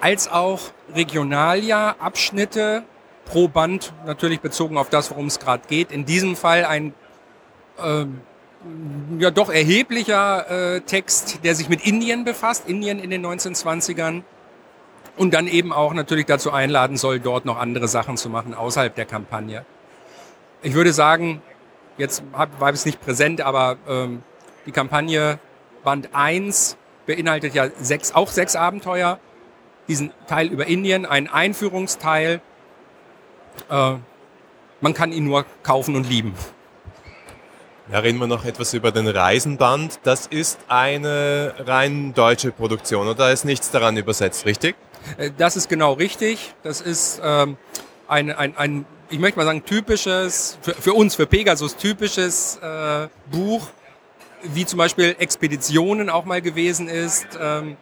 als 0.00 0.30
auch 0.30 0.60
Regionalia, 0.94 1.96
Abschnitte 1.98 2.82
pro 3.24 3.48
Band, 3.48 3.92
natürlich 4.04 4.40
bezogen 4.40 4.76
auf 4.76 4.90
das, 4.90 5.10
worum 5.10 5.26
es 5.26 5.38
gerade 5.38 5.62
geht. 5.68 5.92
In 5.92 6.04
diesem 6.04 6.34
Fall 6.34 6.64
ein 6.64 6.92
äh, 7.78 8.06
ja 9.18 9.30
doch 9.30 9.48
erheblicher 9.48 10.76
äh, 10.76 10.80
Text, 10.82 11.44
der 11.44 11.54
sich 11.54 11.68
mit 11.68 11.86
Indien 11.86 12.24
befasst, 12.24 12.68
Indien 12.68 12.98
in 12.98 13.10
den 13.10 13.24
1920ern. 13.24 14.22
Und 15.16 15.34
dann 15.34 15.46
eben 15.46 15.72
auch 15.72 15.92
natürlich 15.92 16.24
dazu 16.24 16.52
einladen 16.52 16.96
soll, 16.96 17.20
dort 17.20 17.44
noch 17.44 17.58
andere 17.58 17.86
Sachen 17.86 18.16
zu 18.16 18.30
machen 18.30 18.54
außerhalb 18.54 18.94
der 18.94 19.04
Kampagne. 19.04 19.66
Ich 20.62 20.72
würde 20.72 20.92
sagen, 20.92 21.42
jetzt 21.98 22.22
war 22.32 22.72
es 22.72 22.86
nicht 22.86 23.00
präsent, 23.00 23.42
aber 23.42 23.76
ähm, 23.86 24.22
die 24.64 24.72
Kampagne 24.72 25.38
Band 25.84 26.10
1 26.12 26.76
beinhaltet 27.06 27.54
ja 27.54 27.68
sechs, 27.80 28.12
auch 28.12 28.30
sechs 28.30 28.56
Abenteuer. 28.56 29.18
Diesen 29.88 30.12
Teil 30.28 30.48
über 30.48 30.66
Indien, 30.66 31.06
ein 31.06 31.28
Einführungsteil. 31.28 32.40
Äh, 33.68 33.94
man 34.80 34.94
kann 34.94 35.12
ihn 35.12 35.24
nur 35.24 35.44
kaufen 35.62 35.96
und 35.96 36.08
lieben. 36.08 36.34
Ja, 37.90 37.98
reden 37.98 38.18
wir 38.18 38.26
noch 38.26 38.44
etwas 38.44 38.72
über 38.74 38.92
den 38.92 39.08
Reisenband. 39.08 40.00
Das 40.04 40.26
ist 40.26 40.60
eine 40.68 41.54
rein 41.58 42.14
deutsche 42.14 42.52
Produktion 42.52 43.08
oder 43.08 43.32
ist 43.32 43.44
nichts 43.44 43.70
daran 43.70 43.96
übersetzt, 43.96 44.46
richtig? 44.46 44.76
Äh, 45.18 45.30
das 45.36 45.56
ist 45.56 45.68
genau 45.68 45.94
richtig. 45.94 46.54
Das 46.62 46.80
ist 46.80 47.20
ähm, 47.22 47.56
ein, 48.08 48.30
ein, 48.30 48.56
ein, 48.56 48.86
ich 49.10 49.18
möchte 49.18 49.38
mal 49.38 49.44
sagen, 49.44 49.64
typisches, 49.64 50.58
für, 50.62 50.74
für 50.74 50.94
uns, 50.94 51.16
für 51.16 51.26
Pegasus, 51.26 51.76
typisches 51.76 52.56
äh, 52.62 53.08
Buch, 53.30 53.68
wie 54.44 54.66
zum 54.66 54.78
Beispiel 54.78 55.16
Expeditionen 55.18 56.10
auch 56.10 56.24
mal 56.24 56.42
gewesen 56.42 56.88
ist. 56.88 57.26
Ähm, 57.40 57.76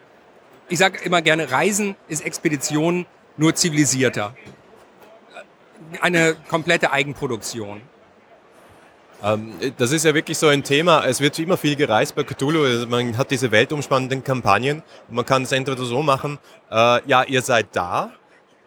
ich 0.68 0.78
sage 0.78 0.98
immer 1.04 1.22
gerne, 1.22 1.50
Reisen 1.50 1.96
ist 2.08 2.24
Expedition 2.24 3.06
nur 3.36 3.54
zivilisierter. 3.54 4.34
Eine 6.00 6.36
komplette 6.48 6.92
Eigenproduktion. 6.92 7.82
Ähm, 9.22 9.54
das 9.76 9.92
ist 9.92 10.04
ja 10.04 10.14
wirklich 10.14 10.38
so 10.38 10.48
ein 10.48 10.62
Thema. 10.62 11.04
Es 11.04 11.20
wird 11.20 11.38
immer 11.38 11.56
viel 11.56 11.76
gereist 11.76 12.14
bei 12.14 12.24
Cthulhu. 12.24 12.64
Also 12.64 12.86
man 12.86 13.16
hat 13.16 13.30
diese 13.30 13.50
weltumspannenden 13.50 14.24
Kampagnen. 14.24 14.82
Man 15.08 15.24
kann 15.24 15.42
es 15.42 15.52
entweder 15.52 15.84
so 15.84 16.02
machen, 16.02 16.38
äh, 16.70 17.06
ja, 17.06 17.24
ihr 17.24 17.42
seid 17.42 17.68
da. 17.72 18.12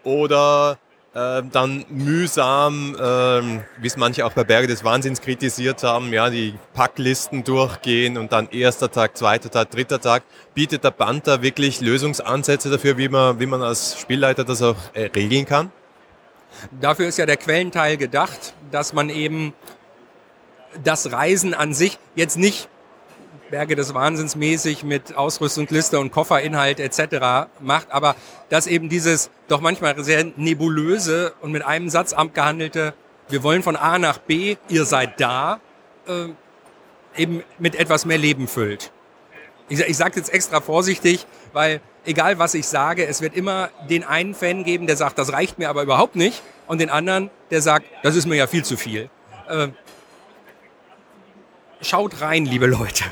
Oder 0.04 0.78
äh, 1.13 1.43
dann 1.51 1.86
mühsam, 1.89 2.96
äh, 2.96 3.01
wie 3.82 3.88
es 3.88 3.98
manche 3.98 4.25
auch 4.25 4.34
bei 4.34 4.43
Berge 4.43 4.67
des 4.67 4.84
Wahnsinns 4.84 5.22
kritisiert 5.22 5.84
haben, 5.84 6.12
ja, 6.12 6.29
die 6.29 6.55
Packlisten 6.74 7.43
durchgehen 7.43 8.17
und 8.17 8.32
dann 8.32 8.50
erster 8.50 8.89
Tag, 8.91 9.15
zweiter 9.15 9.51
Tag, 9.51 9.72
dritter 9.72 10.01
Tag. 10.01 10.24
Bietet 10.53 10.84
der 10.84 10.91
da 10.91 11.41
wirklich 11.41 11.82
Lösungsansätze 11.82 12.70
dafür, 12.70 12.98
wie 12.98 13.10
man, 13.10 13.39
wie 13.39 13.46
man 13.46 13.62
als 13.62 14.00
Spielleiter 14.00 14.43
das 14.43 14.62
auch 14.62 14.75
äh, 14.93 15.10
regeln 15.15 15.46
kann? 15.46 15.72
Dafür 16.79 17.08
ist 17.08 17.17
ja 17.17 17.25
der 17.25 17.38
Quellenteil 17.38 17.98
gedacht, 17.98 18.53
dass 18.72 18.93
man 18.93 19.10
eben 19.10 19.53
das 20.84 21.12
Reisen 21.12 21.53
an 21.53 21.74
sich 21.74 22.00
jetzt 22.15 22.38
nicht 22.38 22.70
Berge 23.50 23.76
des 23.76 23.94
Wahnsinns 23.94 24.36
mäßig 24.36 24.84
mit 24.84 25.16
Ausrüstungsliste 25.16 26.00
und 26.00 26.12
Kofferinhalt 26.12 26.80
etc. 26.80 27.50
macht, 27.60 27.92
aber 27.92 28.16
dass 28.50 28.68
eben 28.68 28.90
dieses 28.90 29.30
doch 29.48 29.62
manchmal 29.62 30.04
sehr 30.04 30.26
nebulöse 30.36 31.34
und 31.42 31.52
mit 31.52 31.64
einem 31.64 31.90
Satz 31.90 32.14
abgehandelte, 32.14 32.94
wir 33.30 33.44
wollen 33.44 33.64
von 33.64 33.76
A 33.76 34.00
nach 34.00 34.18
B, 34.18 34.58
ihr 34.70 34.86
seid 34.86 35.20
da, 35.20 35.60
äh, 36.08 36.30
eben 37.22 37.44
mit 37.60 37.76
etwas 37.76 38.06
mehr 38.06 38.18
Leben 38.18 38.48
füllt. 38.48 38.92
Ich, 39.70 39.80
ich 39.80 39.98
sage 39.98 40.18
jetzt 40.18 40.34
extra 40.34 40.62
vorsichtig, 40.62 41.26
weil 41.54 41.82
egal 42.06 42.40
was 42.40 42.54
ich 42.54 42.68
sage, 42.68 43.06
es 43.06 43.22
wird 43.22 43.36
immer 43.36 43.70
den 43.90 44.04
einen 44.04 44.34
Fan 44.34 44.64
geben, 44.64 44.88
der 44.88 44.98
sagt, 44.98 45.18
das 45.18 45.32
reicht 45.32 45.60
mir 45.60 45.70
aber 45.70 45.84
überhaupt 45.84 46.16
nicht, 46.16 46.42
und 46.68 46.80
den 46.80 46.90
anderen, 46.90 47.30
der 47.52 47.62
sagt, 47.62 47.86
das 48.04 48.16
ist 48.16 48.26
mir 48.26 48.36
ja 48.36 48.48
viel 48.48 48.64
zu 48.64 48.78
viel. 48.78 49.10
Äh, 49.48 49.70
schaut 51.82 52.22
rein, 52.22 52.46
liebe 52.46 52.66
Leute. 52.66 53.04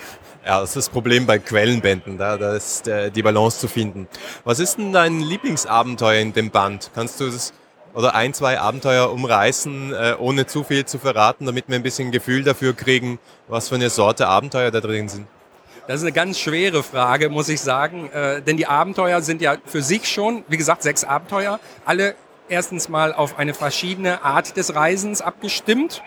Ja, 0.46 0.60
das 0.60 0.72
ist 0.72 0.76
das 0.76 0.90
Problem 0.90 1.28
bei 1.28 1.38
Quellenbänden, 1.38 2.18
da, 2.18 2.36
da 2.36 2.56
ist 2.56 2.88
äh, 2.88 3.12
die 3.12 3.22
Balance 3.22 3.60
zu 3.60 3.68
finden. 3.68 4.08
Was 4.44 4.60
ist 4.60 4.78
denn 4.78 4.92
dein 4.92 5.20
Lieblingsabenteuer 5.20 6.20
in 6.20 6.34
dem 6.34 6.50
Band? 6.50 6.90
Kannst 6.96 7.20
du 7.20 7.26
das 7.30 7.54
oder 7.94 8.16
ein, 8.16 8.34
zwei 8.34 8.60
Abenteuer 8.60 9.12
umreißen, 9.12 9.94
äh, 9.94 10.16
ohne 10.18 10.48
zu 10.48 10.64
viel 10.64 10.86
zu 10.86 10.98
verraten, 10.98 11.46
damit 11.46 11.66
wir 11.68 11.76
ein 11.76 11.84
bisschen 11.84 12.12
Gefühl 12.12 12.44
dafür 12.44 12.74
kriegen, 12.74 13.20
was 13.48 13.70
für 13.70 13.76
eine 13.76 13.90
Sorte 13.90 14.28
Abenteuer 14.28 14.72
da 14.72 14.80
drin 14.80 15.10
sind? 15.10 15.28
Das 15.88 15.98
ist 15.98 16.04
eine 16.04 16.14
ganz 16.14 16.40
schwere 16.40 16.84
Frage, 16.84 17.30
muss 17.30 17.50
ich 17.50 17.60
sagen, 17.60 18.10
äh, 18.12 18.42
denn 18.42 18.58
die 18.58 18.66
Abenteuer 18.66 19.22
sind 19.22 19.42
ja 19.42 19.58
für 19.66 19.82
sich 19.82 20.08
schon, 20.08 20.44
wie 20.48 20.58
gesagt, 20.58 20.84
sechs 20.84 21.04
Abenteuer, 21.04 21.60
alle 21.86 22.16
erstens 22.50 22.90
mal 22.90 23.14
auf 23.14 23.38
eine 23.38 23.54
verschiedene 23.54 24.24
Art 24.24 24.58
des 24.58 24.74
Reisens 24.74 25.22
abgestimmt. 25.22 26.02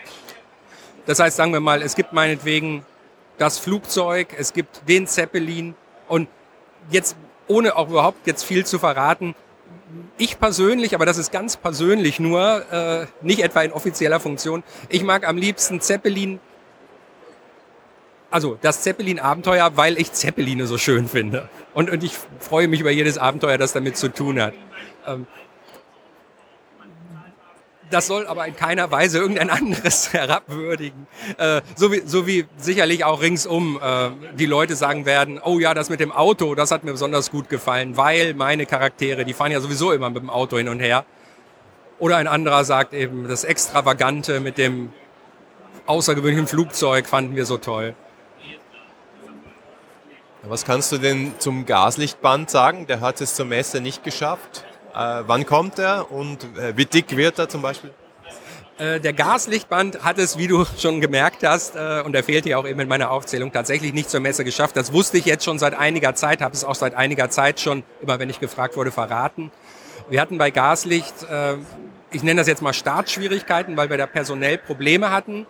Das 1.05 1.19
heißt, 1.19 1.37
sagen 1.37 1.53
wir 1.53 1.59
mal, 1.59 1.81
es 1.81 1.95
gibt 1.95 2.13
meinetwegen 2.13 2.85
das 3.37 3.59
Flugzeug, 3.59 4.35
es 4.37 4.53
gibt 4.53 4.87
den 4.87 5.07
Zeppelin 5.07 5.75
und 6.07 6.27
jetzt, 6.89 7.15
ohne 7.47 7.75
auch 7.75 7.89
überhaupt 7.89 8.25
jetzt 8.27 8.43
viel 8.43 8.65
zu 8.65 8.79
verraten, 8.79 9.35
ich 10.17 10.39
persönlich, 10.39 10.95
aber 10.95 11.05
das 11.05 11.17
ist 11.17 11.31
ganz 11.31 11.57
persönlich 11.57 12.19
nur, 12.19 12.65
äh, 12.71 13.05
nicht 13.21 13.41
etwa 13.41 13.61
in 13.61 13.71
offizieller 13.71 14.19
Funktion, 14.19 14.63
ich 14.89 15.03
mag 15.03 15.27
am 15.27 15.37
liebsten 15.37 15.81
Zeppelin, 15.81 16.39
also 18.31 18.57
das 18.61 18.81
Zeppelin-Abenteuer, 18.81 19.71
weil 19.75 19.97
ich 19.97 20.11
Zeppeline 20.11 20.67
so 20.67 20.77
schön 20.77 21.07
finde. 21.07 21.47
Und, 21.73 21.89
und 21.89 22.03
ich 22.03 22.13
freue 22.39 22.67
mich 22.67 22.81
über 22.81 22.91
jedes 22.91 23.17
Abenteuer, 23.17 23.57
das 23.57 23.71
damit 23.71 23.95
zu 23.97 24.09
tun 24.09 24.41
hat. 24.41 24.53
Ähm, 25.07 25.27
das 27.89 28.07
soll 28.07 28.27
aber 28.27 28.47
in 28.47 28.55
keiner 28.55 28.91
Weise 28.91 29.19
irgendein 29.19 29.49
anderes 29.49 30.13
herabwürdigen. 30.13 31.07
Äh, 31.37 31.61
so, 31.75 31.91
wie, 31.91 32.01
so 32.05 32.27
wie 32.27 32.45
sicherlich 32.57 33.03
auch 33.03 33.21
ringsum 33.21 33.79
äh, 33.81 34.09
die 34.35 34.45
Leute 34.45 34.75
sagen 34.75 35.05
werden, 35.05 35.39
oh 35.43 35.59
ja, 35.59 35.73
das 35.73 35.89
mit 35.89 35.99
dem 35.99 36.11
Auto, 36.11 36.55
das 36.55 36.71
hat 36.71 36.83
mir 36.83 36.91
besonders 36.91 37.31
gut 37.31 37.49
gefallen, 37.49 37.97
weil 37.97 38.33
meine 38.33 38.65
Charaktere, 38.65 39.25
die 39.25 39.33
fahren 39.33 39.51
ja 39.51 39.59
sowieso 39.59 39.91
immer 39.91 40.09
mit 40.09 40.21
dem 40.21 40.29
Auto 40.29 40.57
hin 40.57 40.69
und 40.69 40.79
her. 40.79 41.05
Oder 41.99 42.17
ein 42.17 42.27
anderer 42.27 42.65
sagt 42.65 42.93
eben, 42.93 43.27
das 43.27 43.43
Extravagante 43.43 44.39
mit 44.39 44.57
dem 44.57 44.91
außergewöhnlichen 45.85 46.47
Flugzeug 46.47 47.07
fanden 47.07 47.35
wir 47.35 47.45
so 47.45 47.57
toll. 47.57 47.95
Was 50.47 50.65
kannst 50.65 50.91
du 50.91 50.97
denn 50.99 51.33
zum 51.39 51.65
Gaslichtband 51.65 52.51
sagen? 52.51 52.85
Der 52.85 53.01
hat 53.01 53.19
es 53.19 53.33
zur 53.33 53.45
Messe 53.45 53.81
nicht 53.81 54.03
geschafft. 54.03 54.63
Äh, 54.95 55.23
wann 55.27 55.45
kommt 55.45 55.77
er 55.77 56.09
und 56.09 56.45
äh, 56.57 56.77
wie 56.77 56.85
dick 56.85 57.17
wird 57.17 57.37
er 57.37 57.49
zum 57.49 57.61
Beispiel? 57.61 57.93
Äh, 58.77 59.01
der 59.01 59.11
Gaslichtband 59.11 60.05
hat 60.05 60.17
es, 60.17 60.37
wie 60.37 60.47
du 60.47 60.63
schon 60.77 61.01
gemerkt 61.01 61.45
hast, 61.45 61.75
und 61.75 62.15
er 62.15 62.23
fehlt 62.23 62.45
hier 62.45 62.57
auch 62.57 62.65
eben 62.65 62.79
in 62.79 62.87
meiner 62.87 63.11
Aufzählung, 63.11 63.51
tatsächlich 63.51 63.93
nicht 63.93 64.09
zur 64.09 64.21
Messe 64.21 64.45
geschafft. 64.45 64.77
Das 64.77 64.93
wusste 64.93 65.17
ich 65.17 65.25
jetzt 65.25 65.43
schon 65.43 65.59
seit 65.59 65.73
einiger 65.73 66.15
Zeit, 66.15 66.41
habe 66.41 66.53
es 66.53 66.63
auch 66.63 66.75
seit 66.75 66.93
einiger 66.95 67.29
Zeit 67.29 67.59
schon, 67.59 67.83
immer 68.01 68.19
wenn 68.19 68.29
ich 68.29 68.39
gefragt 68.39 68.77
wurde, 68.77 68.91
verraten. 68.91 69.51
Wir 70.09 70.21
hatten 70.21 70.37
bei 70.37 70.51
Gaslicht, 70.51 71.15
ich 72.11 72.23
nenne 72.23 72.41
das 72.41 72.47
jetzt 72.47 72.61
mal 72.61 72.73
Startschwierigkeiten, 72.73 73.75
weil 73.75 73.89
wir 73.89 73.97
da 73.97 74.05
personell 74.05 74.57
Probleme 74.59 75.11
hatten. 75.11 75.47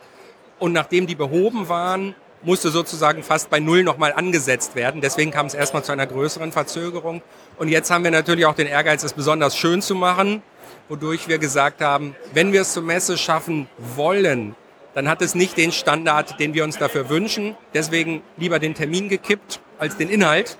Und 0.58 0.71
nachdem 0.71 1.05
die 1.05 1.15
behoben 1.15 1.67
waren, 1.67 2.15
musste 2.45 2.69
sozusagen 2.69 3.23
fast 3.23 3.49
bei 3.49 3.60
Null 3.60 3.84
nochmal 3.84 4.13
angesetzt 4.13 4.75
werden. 4.75 5.01
Deswegen 5.01 5.31
kam 5.31 5.47
es 5.47 5.53
erstmal 5.53 5.84
zu 5.84 5.91
einer 5.91 6.08
größeren 6.08 6.51
Verzögerung. 6.51 7.21
Und 7.58 7.67
jetzt 7.69 7.91
haben 7.91 8.03
wir 8.03 8.12
natürlich 8.12 8.45
auch 8.45 8.55
den 8.55 8.67
Ehrgeiz, 8.67 9.03
es 9.03 9.13
besonders 9.13 9.58
schön 9.58 9.81
zu 9.81 9.95
machen, 9.95 10.41
wodurch 10.88 11.27
wir 11.27 11.39
gesagt 11.39 11.81
haben, 11.81 12.15
wenn 12.34 12.53
wir 12.53 12.62
es 12.62 12.73
zur 12.73 12.84
Messe 12.84 13.17
schaffen 13.17 13.67
wollen, 13.77 14.55
dann 14.93 15.10
hat 15.10 15.21
es 15.21 15.36
nicht 15.36 15.58
den 15.58 15.71
Standard, 15.71 16.39
den 16.39 16.53
wir 16.53 16.63
uns 16.63 16.77
dafür 16.77 17.10
wünschen. 17.10 17.58
Deswegen 17.73 18.21
lieber 18.38 18.60
den 18.60 18.75
Termin 18.75 19.10
gekippt 19.10 19.60
als 19.77 19.97
den 19.97 20.10
Inhalt. 20.10 20.58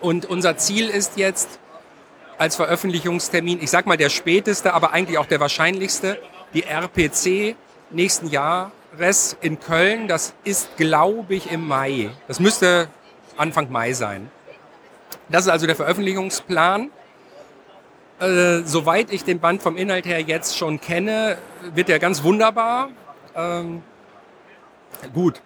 Und 0.00 0.26
unser 0.26 0.56
Ziel 0.56 0.88
ist 0.88 1.16
jetzt 1.16 1.58
als 2.38 2.56
Veröffentlichungstermin, 2.56 3.60
ich 3.60 3.70
sag 3.70 3.86
mal 3.86 3.96
der 3.96 4.08
späteste, 4.08 4.72
aber 4.72 4.92
eigentlich 4.92 5.18
auch 5.18 5.26
der 5.26 5.40
wahrscheinlichste, 5.40 6.18
die 6.54 6.62
RPC 6.62 7.56
nächsten 7.90 8.28
Jahres 8.92 9.36
in 9.40 9.60
Köln. 9.60 10.08
Das 10.08 10.34
ist, 10.44 10.76
glaube 10.76 11.34
ich, 11.34 11.50
im 11.50 11.66
Mai. 11.66 12.10
Das 12.28 12.40
müsste 12.40 12.88
Anfang 13.36 13.70
Mai 13.70 13.92
sein. 13.92 14.30
Das 15.28 15.44
ist 15.44 15.50
also 15.50 15.66
der 15.66 15.76
Veröffentlichungsplan. 15.76 16.90
Äh, 18.20 18.62
soweit 18.64 19.10
ich 19.12 19.24
den 19.24 19.40
Band 19.40 19.62
vom 19.62 19.76
Inhalt 19.76 20.06
her 20.06 20.20
jetzt 20.20 20.58
schon 20.58 20.80
kenne, 20.80 21.38
wird 21.74 21.88
er 21.88 21.98
ganz 21.98 22.22
wunderbar. 22.22 22.90
Ähm, 23.34 23.82
gut, 25.14 25.40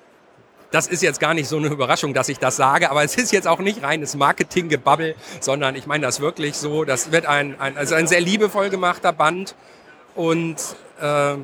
das 0.72 0.88
ist 0.88 1.02
jetzt 1.02 1.20
gar 1.20 1.34
nicht 1.34 1.48
so 1.48 1.56
eine 1.56 1.68
Überraschung, 1.68 2.14
dass 2.14 2.28
ich 2.28 2.40
das 2.40 2.56
sage, 2.56 2.90
aber 2.90 3.04
es 3.04 3.16
ist 3.16 3.32
jetzt 3.32 3.46
auch 3.46 3.60
nicht 3.60 3.84
reines 3.84 4.16
Marketinggebabbel, 4.16 5.14
sondern 5.38 5.76
ich 5.76 5.86
meine 5.86 6.04
das 6.04 6.18
wirklich 6.18 6.56
so. 6.56 6.84
Das 6.84 7.12
wird 7.12 7.26
ein, 7.26 7.60
ein, 7.60 7.76
also 7.76 7.94
ein 7.94 8.08
sehr 8.08 8.20
liebevoll 8.20 8.70
gemachter 8.70 9.12
Band 9.12 9.54
und 10.16 10.56
äh, 11.00 11.36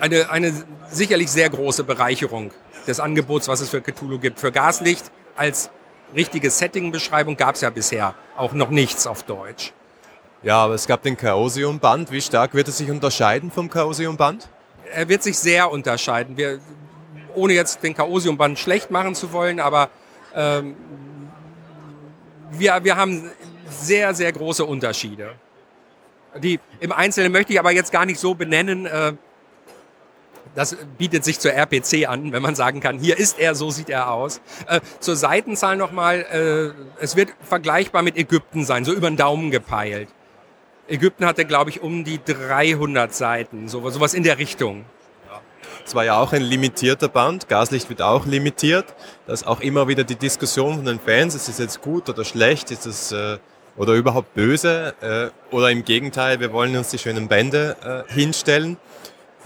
eine, 0.00 0.30
eine 0.30 0.52
sicherlich 0.90 1.30
sehr 1.30 1.50
große 1.50 1.84
Bereicherung 1.84 2.50
des 2.86 3.00
Angebots, 3.00 3.48
was 3.48 3.60
es 3.60 3.70
für 3.70 3.80
Cthulhu 3.80 4.18
gibt. 4.18 4.40
Für 4.40 4.52
Gaslicht 4.52 5.10
als 5.36 5.70
richtige 6.14 6.50
Setting-Beschreibung 6.50 7.36
gab 7.36 7.54
es 7.54 7.62
ja 7.62 7.70
bisher 7.70 8.14
auch 8.36 8.52
noch 8.52 8.70
nichts 8.70 9.06
auf 9.06 9.22
Deutsch. 9.22 9.72
Ja, 10.42 10.58
aber 10.58 10.74
es 10.74 10.86
gab 10.86 11.02
den 11.02 11.16
Chaosium-Band. 11.16 12.10
Wie 12.10 12.20
stark 12.20 12.54
wird 12.54 12.68
es 12.68 12.78
sich 12.78 12.90
unterscheiden 12.90 13.50
vom 13.50 13.70
Chaosium-Band? 13.70 14.48
Er 14.92 15.08
wird 15.08 15.22
sich 15.22 15.38
sehr 15.38 15.70
unterscheiden. 15.70 16.36
Wir, 16.36 16.60
ohne 17.34 17.54
jetzt 17.54 17.82
den 17.82 17.94
Chaosium-Band 17.94 18.58
schlecht 18.58 18.90
machen 18.90 19.14
zu 19.14 19.32
wollen, 19.32 19.58
aber 19.58 19.88
ähm, 20.34 20.76
wir, 22.50 22.84
wir 22.84 22.96
haben 22.96 23.30
sehr, 23.70 24.14
sehr 24.14 24.32
große 24.32 24.64
Unterschiede. 24.64 25.34
Die 26.36 26.60
im 26.80 26.92
Einzelnen 26.92 27.32
möchte 27.32 27.52
ich 27.52 27.58
aber 27.58 27.70
jetzt 27.70 27.92
gar 27.92 28.04
nicht 28.04 28.20
so 28.20 28.34
benennen. 28.34 28.86
Äh, 28.86 29.14
das 30.54 30.76
bietet 30.98 31.24
sich 31.24 31.40
zur 31.40 31.52
RPC 31.52 32.08
an, 32.08 32.32
wenn 32.32 32.42
man 32.42 32.54
sagen 32.54 32.80
kann, 32.80 32.98
hier 32.98 33.18
ist 33.18 33.38
er, 33.38 33.54
so 33.54 33.70
sieht 33.70 33.90
er 33.90 34.10
aus. 34.10 34.40
Äh, 34.66 34.80
zur 35.00 35.16
Seitenzahl 35.16 35.76
nochmal, 35.76 36.74
äh, 36.98 37.02
es 37.02 37.16
wird 37.16 37.30
vergleichbar 37.42 38.02
mit 38.02 38.16
Ägypten 38.16 38.64
sein, 38.64 38.84
so 38.84 38.92
über 38.92 39.10
den 39.10 39.16
Daumen 39.16 39.50
gepeilt. 39.50 40.08
Ägypten 40.86 41.24
hatte, 41.24 41.44
glaube 41.44 41.70
ich, 41.70 41.82
um 41.82 42.04
die 42.04 42.20
300 42.22 43.14
Seiten, 43.14 43.68
so, 43.68 43.88
sowas 43.90 44.14
in 44.14 44.22
der 44.22 44.38
Richtung. 44.38 44.84
Es 45.86 45.94
war 45.94 46.04
ja 46.04 46.18
auch 46.18 46.32
ein 46.32 46.42
limitierter 46.42 47.08
Band, 47.08 47.48
Gaslicht 47.48 47.90
wird 47.90 48.00
auch 48.00 48.24
limitiert. 48.24 48.86
Da 49.26 49.34
ist 49.34 49.46
auch 49.46 49.60
immer 49.60 49.86
wieder 49.86 50.02
die 50.02 50.16
Diskussion 50.16 50.76
von 50.76 50.84
den 50.86 50.98
Fans, 50.98 51.34
ist 51.34 51.48
es 51.48 51.58
jetzt 51.58 51.82
gut 51.82 52.08
oder 52.08 52.24
schlecht, 52.24 52.70
ist 52.70 52.86
es 52.86 53.12
äh, 53.12 53.36
oder 53.76 53.92
überhaupt 53.92 54.34
böse 54.34 54.94
äh, 55.02 55.54
oder 55.54 55.70
im 55.70 55.84
Gegenteil, 55.84 56.40
wir 56.40 56.52
wollen 56.52 56.74
uns 56.76 56.88
die 56.88 56.98
schönen 56.98 57.28
Bände 57.28 58.04
äh, 58.08 58.12
hinstellen. 58.12 58.78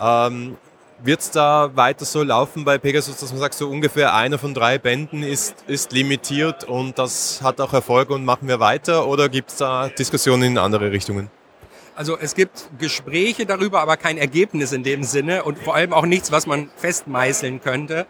Ähm, 0.00 0.56
wird 1.02 1.20
es 1.20 1.30
da 1.30 1.70
weiter 1.74 2.04
so 2.04 2.22
laufen 2.22 2.64
bei 2.64 2.78
Pegasus, 2.78 3.16
dass 3.16 3.30
man 3.30 3.40
sagt, 3.40 3.54
so 3.54 3.68
ungefähr 3.68 4.14
einer 4.14 4.38
von 4.38 4.54
drei 4.54 4.78
Bänden 4.78 5.22
ist, 5.22 5.64
ist 5.66 5.92
limitiert 5.92 6.64
und 6.64 6.98
das 6.98 7.40
hat 7.42 7.60
auch 7.60 7.72
Erfolg 7.72 8.10
und 8.10 8.24
machen 8.24 8.48
wir 8.48 8.60
weiter 8.60 9.06
oder 9.06 9.28
gibt 9.28 9.50
es 9.50 9.56
da 9.56 9.88
Diskussionen 9.88 10.42
in 10.42 10.58
andere 10.58 10.90
Richtungen? 10.90 11.30
Also 11.94 12.16
es 12.16 12.34
gibt 12.34 12.68
Gespräche 12.78 13.44
darüber, 13.44 13.80
aber 13.80 13.96
kein 13.96 14.18
Ergebnis 14.18 14.72
in 14.72 14.84
dem 14.84 15.02
Sinne 15.02 15.42
und 15.42 15.58
vor 15.58 15.74
allem 15.74 15.92
auch 15.92 16.06
nichts, 16.06 16.30
was 16.30 16.46
man 16.46 16.70
festmeißeln 16.76 17.60
könnte. 17.60 18.06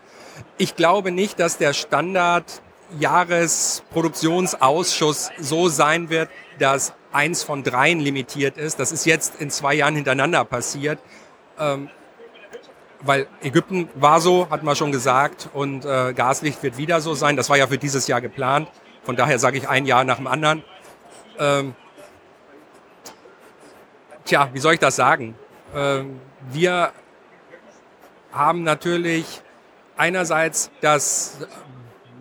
Ich 0.59 0.77
glaube 0.77 1.11
nicht, 1.11 1.41
dass 1.41 1.57
der 1.57 1.73
Standard 1.73 2.61
Jahresproduktionsausschuss 2.99 5.31
so 5.39 5.69
sein 5.69 6.11
wird, 6.11 6.29
dass 6.59 6.93
eins 7.13 7.43
von 7.43 7.63
dreien 7.63 8.01
limitiert 8.01 8.59
ist. 8.59 8.79
Das 8.79 8.93
ist 8.93 9.07
jetzt 9.07 9.41
in 9.41 9.51
zwei 9.51 9.75
Jahren 9.75 9.95
hintereinander 9.95 10.45
passiert. 10.45 10.99
Ähm, 11.59 11.89
weil 13.01 13.27
Ägypten 13.43 13.89
war 13.95 14.21
so, 14.21 14.49
hatten 14.51 14.67
wir 14.67 14.75
schon 14.75 14.93
gesagt, 14.93 15.49
und 15.53 15.85
äh, 15.85 16.13
Gaslicht 16.15 16.63
wird 16.63 16.77
wieder 16.77 17.01
so 17.01 17.15
sein. 17.15 17.37
Das 17.37 17.49
war 17.49 17.57
ja 17.57 17.67
für 17.67 17.79
dieses 17.79 18.07
Jahr 18.07 18.21
geplant. 18.21 18.69
Von 19.05 19.17
daher 19.17 19.39
sage 19.39 19.59
ich 19.59 19.69
ein 19.69 19.87
Jahr 19.87 20.05
nach 20.05 20.17
dem 20.17 20.27
anderen. 20.27 20.65
Ähm, 21.39 21.75
tja, 24.25 24.51
wie 24.53 24.59
soll 24.59 24.75
ich 24.75 24.81
das 24.81 24.97
sagen? 24.97 25.35
Ähm, 25.75 26.21
wir 26.51 26.93
haben 28.33 28.63
natürlich 28.63 29.43
einerseits 29.97 30.71
das 30.81 31.39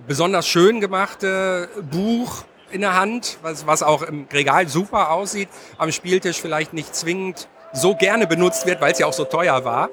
besonders 0.07 0.47
schön 0.47 0.79
gemachte 0.79 1.69
Buch 1.91 2.43
in 2.71 2.81
der 2.81 2.95
Hand, 2.95 3.37
was, 3.41 3.67
was 3.67 3.83
auch 3.83 4.01
im 4.01 4.27
Regal 4.31 4.67
super 4.67 5.11
aussieht, 5.11 5.49
am 5.77 5.91
Spieltisch 5.91 6.41
vielleicht 6.41 6.73
nicht 6.73 6.95
zwingend 6.95 7.47
so 7.73 7.95
gerne 7.95 8.27
benutzt 8.27 8.65
wird, 8.65 8.81
weil 8.81 8.93
es 8.93 8.99
ja 8.99 9.05
auch 9.05 9.13
so 9.13 9.25
teuer 9.25 9.63
war. 9.65 9.89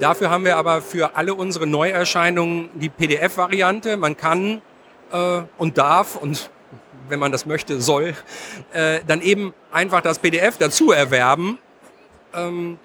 Dafür 0.00 0.30
haben 0.30 0.44
wir 0.44 0.56
aber 0.56 0.80
für 0.80 1.16
alle 1.16 1.34
unsere 1.34 1.66
Neuerscheinungen 1.66 2.70
die 2.74 2.88
PDF-Variante. 2.88 3.96
Man 3.96 4.16
kann 4.16 4.62
äh, 5.12 5.42
und 5.56 5.78
darf 5.78 6.14
und 6.16 6.50
wenn 7.08 7.18
man 7.18 7.32
das 7.32 7.46
möchte, 7.46 7.80
soll, 7.80 8.14
äh, 8.72 9.00
dann 9.06 9.22
eben 9.22 9.54
einfach 9.72 10.00
das 10.00 10.18
PDF 10.18 10.58
dazu 10.58 10.92
erwerben. 10.92 11.58
Ähm, 12.34 12.78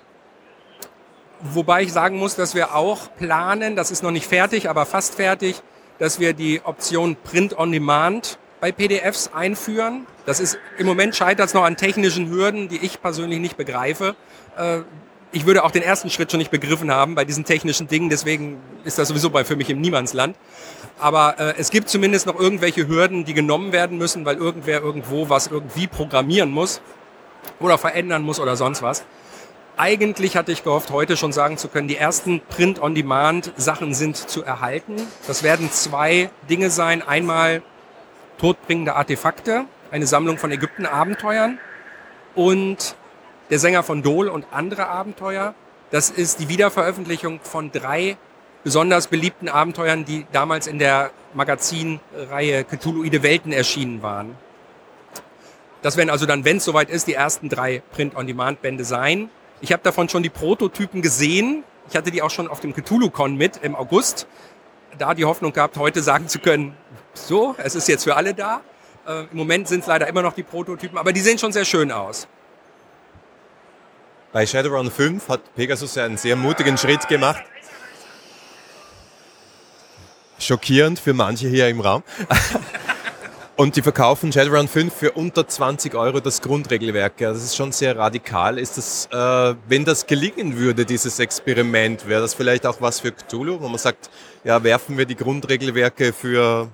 wobei 1.42 1.84
ich 1.84 1.94
sagen 1.94 2.18
muss, 2.18 2.36
dass 2.36 2.56
wir 2.56 2.74
auch 2.74 3.16
planen, 3.16 3.76
das 3.76 3.92
ist 3.92 4.02
noch 4.02 4.12
nicht 4.12 4.28
fertig, 4.28 4.70
aber 4.70 4.86
fast 4.86 5.16
fertig, 5.16 5.62
dass 6.00 6.20
wir 6.20 6.34
die 6.34 6.62
Option 6.64 7.16
Print 7.16 7.58
on 7.58 7.72
Demand 7.72 8.40
bei 8.60 8.72
PDFs 8.72 9.32
einführen. 9.34 10.08
Das 10.26 10.40
ist 10.40 10.58
im 10.78 10.88
Moment 10.88 11.16
scheitert 11.16 11.48
es 11.48 11.54
noch 11.54 11.66
an 11.66 11.76
technischen 11.76 12.30
Hürden, 12.30 12.70
die 12.70 12.78
ich 12.78 13.02
persönlich 13.02 13.40
nicht 13.40 13.58
begreife. 13.58 14.16
Äh, 14.58 14.80
ich 15.34 15.46
würde 15.46 15.64
auch 15.64 15.72
den 15.72 15.84
ersten 15.84 16.10
Schritt 16.10 16.32
schon 16.32 16.38
nicht 16.38 16.52
begriffen 16.52 16.92
haben 16.92 17.16
bei 17.16 17.26
diesen 17.26 17.44
technischen 17.44 17.88
Dingen, 17.88 18.10
deswegen 18.10 18.62
ist 18.86 18.98
das 19.00 19.08
sowieso 19.08 19.30
bei 19.30 19.44
für 19.44 19.56
mich 19.56 19.70
im 19.70 19.82
Niemandsland. 19.82 20.38
Aber 21.00 21.40
äh, 21.40 21.56
es 21.58 21.72
gibt 21.72 21.90
zumindest 21.90 22.28
noch 22.28 22.40
irgendwelche 22.40 22.88
Hürden, 22.88 23.26
die 23.26 23.34
genommen 23.34 23.72
werden 23.72 23.98
müssen, 23.98 24.26
weil 24.26 24.38
irgendwer 24.38 24.82
irgendwo 24.82 25.30
was 25.30 25.48
irgendwie 25.48 25.88
programmieren 25.88 26.52
muss 26.52 26.82
oder 27.60 27.78
verändern 27.78 28.22
muss 28.22 28.40
oder 28.40 28.56
sonst 28.56 28.82
was. 28.84 29.04
Eigentlich 29.76 30.38
hatte 30.38 30.52
ich 30.52 30.64
gehofft, 30.64 30.92
heute 30.92 31.18
schon 31.18 31.34
sagen 31.34 31.58
zu 31.58 31.68
können, 31.68 31.88
die 31.88 31.98
ersten 31.98 32.42
Print-on-Demand-Sachen 32.42 33.96
sind 33.96 34.18
zu 34.18 34.44
erhalten. 34.44 34.96
Das 35.26 35.42
werden 35.42 35.72
zwei 35.72 36.30
Dinge 36.48 36.70
sein. 36.70 37.02
Einmal 37.02 37.64
todbringende 38.38 38.96
Artefakte, 38.96 39.66
eine 39.90 40.06
Sammlung 40.06 40.38
von 40.38 40.52
Ägypten-Abenteuern 40.52 41.58
und 42.36 42.96
der 43.54 43.60
Sänger 43.60 43.84
von 43.84 44.02
Dol 44.02 44.30
und 44.30 44.48
andere 44.50 44.88
Abenteuer. 44.88 45.54
Das 45.92 46.10
ist 46.10 46.40
die 46.40 46.50
Wiederveröffentlichung 46.50 47.40
von 47.44 47.72
drei 47.72 48.18
besonders 48.64 49.06
beliebten 49.06 49.48
Abenteuern, 49.48 50.06
die 50.06 50.26
damals 50.32 50.66
in 50.66 50.80
der 50.80 51.12
Magazinreihe 51.36 52.64
Cthulhuide 52.64 53.22
Welten 53.22 53.52
erschienen 53.52 54.02
waren. 54.02 54.36
Das 55.84 55.98
werden 55.98 56.10
also 56.10 56.26
dann, 56.26 56.46
wenn 56.46 56.58
es 56.58 56.66
soweit 56.66 56.90
ist, 56.90 57.06
die 57.06 57.14
ersten 57.14 57.48
drei 57.48 57.84
Print-on-Demand-Bände 57.92 58.86
sein. 58.86 59.30
Ich 59.62 59.72
habe 59.72 59.84
davon 59.84 60.10
schon 60.10 60.24
die 60.24 60.32
Prototypen 60.32 61.04
gesehen. 61.04 61.64
Ich 61.92 61.96
hatte 61.96 62.10
die 62.10 62.24
auch 62.24 62.32
schon 62.32 62.48
auf 62.48 62.60
dem 62.60 62.74
Cthulhu-Con 62.74 63.36
mit 63.38 63.58
im 63.62 63.76
August. 63.76 64.26
Da 64.98 65.14
die 65.14 65.26
Hoffnung 65.26 65.54
gehabt, 65.54 65.78
heute 65.78 66.02
sagen 66.02 66.28
zu 66.28 66.40
können, 66.40 66.76
so, 67.14 67.54
es 67.60 67.76
ist 67.76 67.88
jetzt 67.88 68.06
für 68.06 68.16
alle 68.16 68.34
da. 68.34 68.62
Äh, 69.06 69.26
Im 69.32 69.38
Moment 69.38 69.68
sind 69.68 69.82
es 69.82 69.86
leider 69.86 70.08
immer 70.08 70.24
noch 70.24 70.34
die 70.34 70.42
Prototypen, 70.42 70.98
aber 70.98 71.14
die 71.14 71.20
sehen 71.20 71.38
schon 71.38 71.52
sehr 71.52 71.66
schön 71.66 71.92
aus. 71.92 72.28
Bei 74.34 74.48
Shadowrun 74.48 74.90
5 74.90 75.30
hat 75.30 75.54
Pegasus 75.54 75.94
ja 75.94 76.06
einen 76.06 76.18
sehr 76.18 76.36
mutigen 76.36 76.76
Schritt 76.76 77.08
gemacht. 77.08 77.44
Schockierend 80.40 80.98
für 80.98 81.14
manche 81.14 81.48
hier 81.48 81.70
im 81.70 81.80
Raum. 81.80 82.02
Und 83.56 83.76
die 83.76 83.84
verkaufen 83.84 84.34
Shadowrun 84.34 84.68
5 84.68 84.92
für 84.92 85.12
unter 85.12 85.48
20 85.48 85.94
Euro 85.94 86.20
das 86.20 86.42
Grundregelwerk. 86.42 87.18
Das 87.18 87.44
ist 87.44 87.56
schon 87.56 87.72
sehr 87.72 87.96
radikal. 87.96 88.58
Ist 88.58 88.80
das, 88.80 89.08
äh, 89.12 89.56
wenn 89.68 89.86
das 89.86 90.08
gelingen 90.08 90.58
würde, 90.58 90.84
dieses 90.84 91.20
Experiment, 91.20 92.08
wäre 92.08 92.22
das 92.22 92.34
vielleicht 92.34 92.66
auch 92.66 92.82
was 92.82 93.02
für 93.02 93.12
Cthulhu, 93.12 93.62
wo 93.62 93.68
man 93.68 93.78
sagt, 93.78 94.10
ja, 94.44 94.64
werfen 94.64 94.98
wir 94.98 95.06
die 95.06 95.16
Grundregelwerke 95.16 96.12
für 96.12 96.70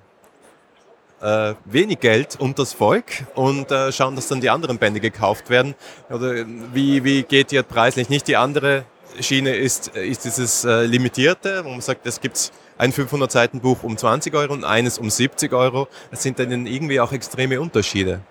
äh, 1.22 1.54
wenig 1.66 2.00
Geld 2.00 2.38
und 2.40 2.60
das 2.60 2.74
Volk 2.74 3.26
und 3.36 3.72
äh, 3.72 3.92
schauen, 3.92 4.16
dass 4.16 4.28
dann 4.28 4.42
die 4.42 4.50
anderen 4.50 4.78
Bände 4.78 5.00
gekauft 5.00 5.50
werden. 5.50 5.76
Oder 6.10 6.46
wie, 6.74 7.04
wie 7.04 7.24
geht 7.24 7.52
ihr 7.52 7.64
preislich? 7.64 8.10
Nicht 8.10 8.28
die 8.28 8.38
andere 8.38 8.86
Schiene 9.20 9.56
ist, 9.56 9.90
ist 9.90 10.26
dieses 10.26 10.64
äh, 10.66 10.86
Limitierte, 10.86 11.66
wo 11.66 11.70
man 11.70 11.82
sagt, 11.82 12.06
es 12.06 12.22
gibt 12.22 12.52
ein 12.78 12.92
500 12.92 13.32
Seiten 13.32 13.60
Buch 13.60 13.84
um 13.84 13.98
20 13.98 14.34
Euro 14.34 14.54
und 14.54 14.64
eines 14.64 14.98
um 14.98 15.10
70 15.10 15.52
Euro. 15.54 15.88
Es 16.12 16.24
sind 16.24 16.40
dann 16.40 16.66
irgendwie 16.66 17.00
auch 17.00 17.12
extreme 17.12 17.60
Unterschiede. 17.60 18.22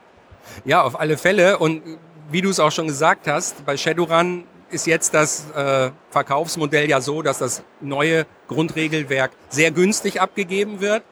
Ja, 0.64 0.82
auf 0.82 0.98
alle 0.98 1.18
Fälle. 1.18 1.58
Und 1.58 1.82
wie 2.30 2.40
du 2.40 2.50
es 2.50 2.60
auch 2.60 2.72
schon 2.72 2.86
gesagt 2.86 3.26
hast, 3.26 3.64
bei 3.66 3.76
Shadowrun 3.76 4.44
ist 4.70 4.86
jetzt 4.86 5.14
das 5.14 5.50
äh, 5.54 5.90
Verkaufsmodell 6.10 6.88
ja 6.88 7.00
so, 7.00 7.22
dass 7.22 7.38
das 7.38 7.62
neue 7.80 8.26
Grundregelwerk 8.48 9.32
sehr 9.48 9.70
günstig 9.70 10.20
abgegeben 10.20 10.80
wird. 10.80 11.02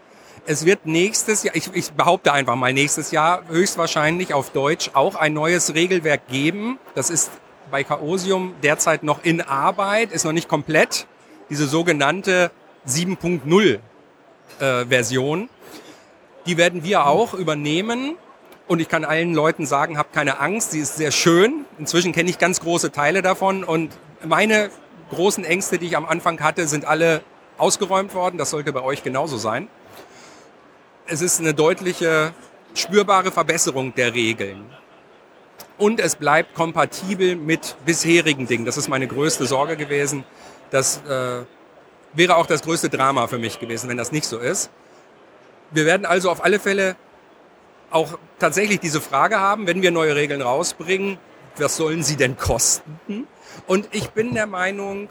Es 0.49 0.65
wird 0.65 0.87
nächstes 0.87 1.43
Jahr, 1.43 1.57
ich, 1.57 1.71
ich 1.75 1.91
behaupte 1.91 2.33
einfach 2.33 2.55
mal 2.55 2.73
nächstes 2.73 3.11
Jahr, 3.11 3.43
höchstwahrscheinlich 3.49 4.33
auf 4.33 4.51
Deutsch 4.51 4.91
auch 4.95 5.17
ein 5.17 5.33
neues 5.35 5.75
Regelwerk 5.75 6.29
geben. 6.29 6.79
Das 6.95 7.11
ist 7.11 7.33
bei 7.73 7.83
Chaosium 7.83 8.55
derzeit 8.63 9.03
noch 9.03 9.25
in 9.25 9.41
Arbeit, 9.41 10.13
ist 10.13 10.25
noch 10.25 10.33
nicht 10.33 10.49
komplett. 10.49 11.09
Diese 11.51 11.67
sogenannte 11.67 12.53
7.0 12.87 13.81
äh, 14.61 14.87
Version. 14.87 15.49
Die 16.47 16.57
werden 16.57 16.85
wir 16.85 17.07
auch 17.07 17.35
übernehmen. 17.35 18.15
Und 18.69 18.79
ich 18.79 18.89
kann 18.89 19.05
allen 19.05 19.35
Leuten 19.35 19.67
sagen, 19.67 19.99
habt 19.99 20.13
keine 20.13 20.39
Angst, 20.39 20.71
sie 20.71 20.79
ist 20.79 20.97
sehr 20.97 21.11
schön. 21.11 21.65
Inzwischen 21.79 22.13
kenne 22.13 22.31
ich 22.31 22.39
ganz 22.39 22.61
große 22.61 22.93
Teile 22.93 23.21
davon. 23.21 23.65
Und 23.65 23.91
meine 24.25 24.71
großen 25.11 25.45
Ängste, 25.45 25.79
die 25.79 25.87
ich 25.87 25.97
am 25.97 26.07
Anfang 26.07 26.39
hatte, 26.39 26.69
sind 26.69 26.85
alle 26.85 27.23
ausgeräumt 27.59 28.15
worden. 28.15 28.39
Das 28.39 28.51
sollte 28.51 28.73
bei 28.73 28.83
euch 28.83 29.03
genauso 29.03 29.39
sein 29.39 29.69
es 31.07 31.23
ist 31.23 31.41
eine 31.41 31.55
deutliche, 31.55 32.33
spürbare 32.75 33.31
Verbesserung 33.31 33.95
der 33.95 34.15
Regeln. 34.15 34.67
Und 35.79 36.01
es 36.01 36.17
bleibt 36.17 36.55
kompatibel 36.55 37.37
mit 37.37 37.77
bisherigen 37.85 38.47
Dingen. 38.47 38.65
Das 38.65 38.77
ist 38.77 38.89
meine 38.89 39.07
größte 39.07 39.47
Sorge 39.47 39.77
gewesen. 39.77 40.25
Das 40.71 41.03
äh, 41.09 41.45
wäre 42.15 42.37
auch 42.37 42.47
das 42.47 42.63
größte 42.63 42.89
Drama 42.89 43.27
für 43.27 43.39
mich 43.39 43.61
gewesen, 43.61 43.89
wenn 43.89 43.97
das 43.97 44.11
nicht 44.11 44.25
so 44.25 44.39
ist. 44.39 44.71
Wir 45.71 45.85
werden 45.85 46.07
also 46.07 46.31
auf 46.31 46.43
alle 46.43 46.59
Fälle 46.59 46.97
auch 47.91 48.19
tatsächlich 48.39 48.81
diese 48.81 49.01
Frage 49.01 49.39
haben, 49.39 49.67
wenn 49.67 49.83
wir 49.83 49.91
neue 49.91 50.17
Regeln 50.17 50.43
rausbringen, 50.43 51.19
was 51.57 51.77
sollen 51.77 52.03
sie 52.03 52.17
denn 52.17 52.37
kosten? 52.37 53.27
Und 53.67 53.89
ich 53.93 54.11
bin 54.11 54.35
der 54.35 54.47
Meinung, 54.47 55.09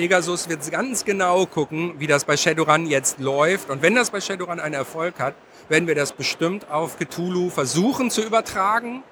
Pegasus 0.00 0.48
wird 0.48 0.70
ganz 0.70 1.04
genau 1.04 1.44
gucken, 1.44 1.92
wie 1.98 2.06
das 2.06 2.24
bei 2.24 2.34
Shadowrun 2.34 2.86
jetzt 2.86 3.18
läuft. 3.18 3.68
Und 3.68 3.82
wenn 3.82 3.94
das 3.94 4.08
bei 4.08 4.22
Shadowrun 4.22 4.58
einen 4.58 4.72
Erfolg 4.72 5.20
hat, 5.20 5.34
werden 5.68 5.86
wir 5.86 5.94
das 5.94 6.12
bestimmt 6.12 6.70
auf 6.70 6.96
Cthulhu 6.96 7.50
versuchen 7.50 8.10
zu 8.10 8.22
übertragen. 8.22 9.02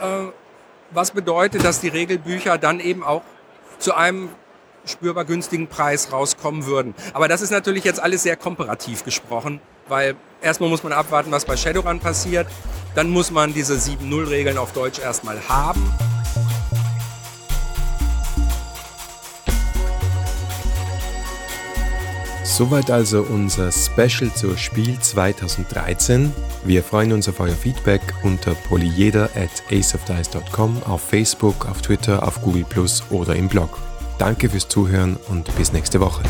Äh, 0.00 0.32
was 0.90 1.12
bedeutet, 1.12 1.62
dass 1.62 1.80
die 1.80 1.86
Regelbücher 1.86 2.58
dann 2.58 2.80
eben 2.80 3.04
auch 3.04 3.22
zu 3.78 3.94
einem 3.94 4.30
spürbar 4.86 5.24
günstigen 5.24 5.68
Preis 5.68 6.12
rauskommen 6.12 6.66
würden. 6.66 6.96
Aber 7.12 7.28
das 7.28 7.40
ist 7.40 7.52
natürlich 7.52 7.84
jetzt 7.84 8.00
alles 8.00 8.24
sehr 8.24 8.34
komparativ 8.34 9.04
gesprochen, 9.04 9.60
weil 9.86 10.16
erstmal 10.42 10.68
muss 10.68 10.82
man 10.82 10.92
abwarten, 10.92 11.30
was 11.30 11.44
bei 11.44 11.56
Shadowrun 11.56 12.00
passiert. 12.00 12.48
Dann 12.96 13.08
muss 13.08 13.30
man 13.30 13.54
diese 13.54 13.74
7.0-Regeln 13.74 14.58
auf 14.58 14.72
Deutsch 14.72 14.98
erstmal 14.98 15.38
haben. 15.48 15.88
Soweit 22.48 22.90
also 22.90 23.22
unser 23.22 23.70
Special 23.70 24.32
zur 24.34 24.56
Spiel 24.56 24.98
2013. 24.98 26.32
Wir 26.64 26.82
freuen 26.82 27.12
uns 27.12 27.28
auf 27.28 27.40
euer 27.40 27.54
Feedback 27.54 28.00
unter 28.22 28.54
polyeder 28.54 29.28
at 29.36 29.62
aceofdice.com, 29.70 30.82
auf 30.84 31.02
Facebook, 31.02 31.68
auf 31.68 31.82
Twitter, 31.82 32.26
auf 32.26 32.40
Google 32.40 32.64
Plus 32.64 33.04
oder 33.10 33.36
im 33.36 33.48
Blog. 33.48 33.78
Danke 34.18 34.48
fürs 34.48 34.66
Zuhören 34.66 35.18
und 35.28 35.54
bis 35.56 35.72
nächste 35.74 36.00
Woche. 36.00 36.22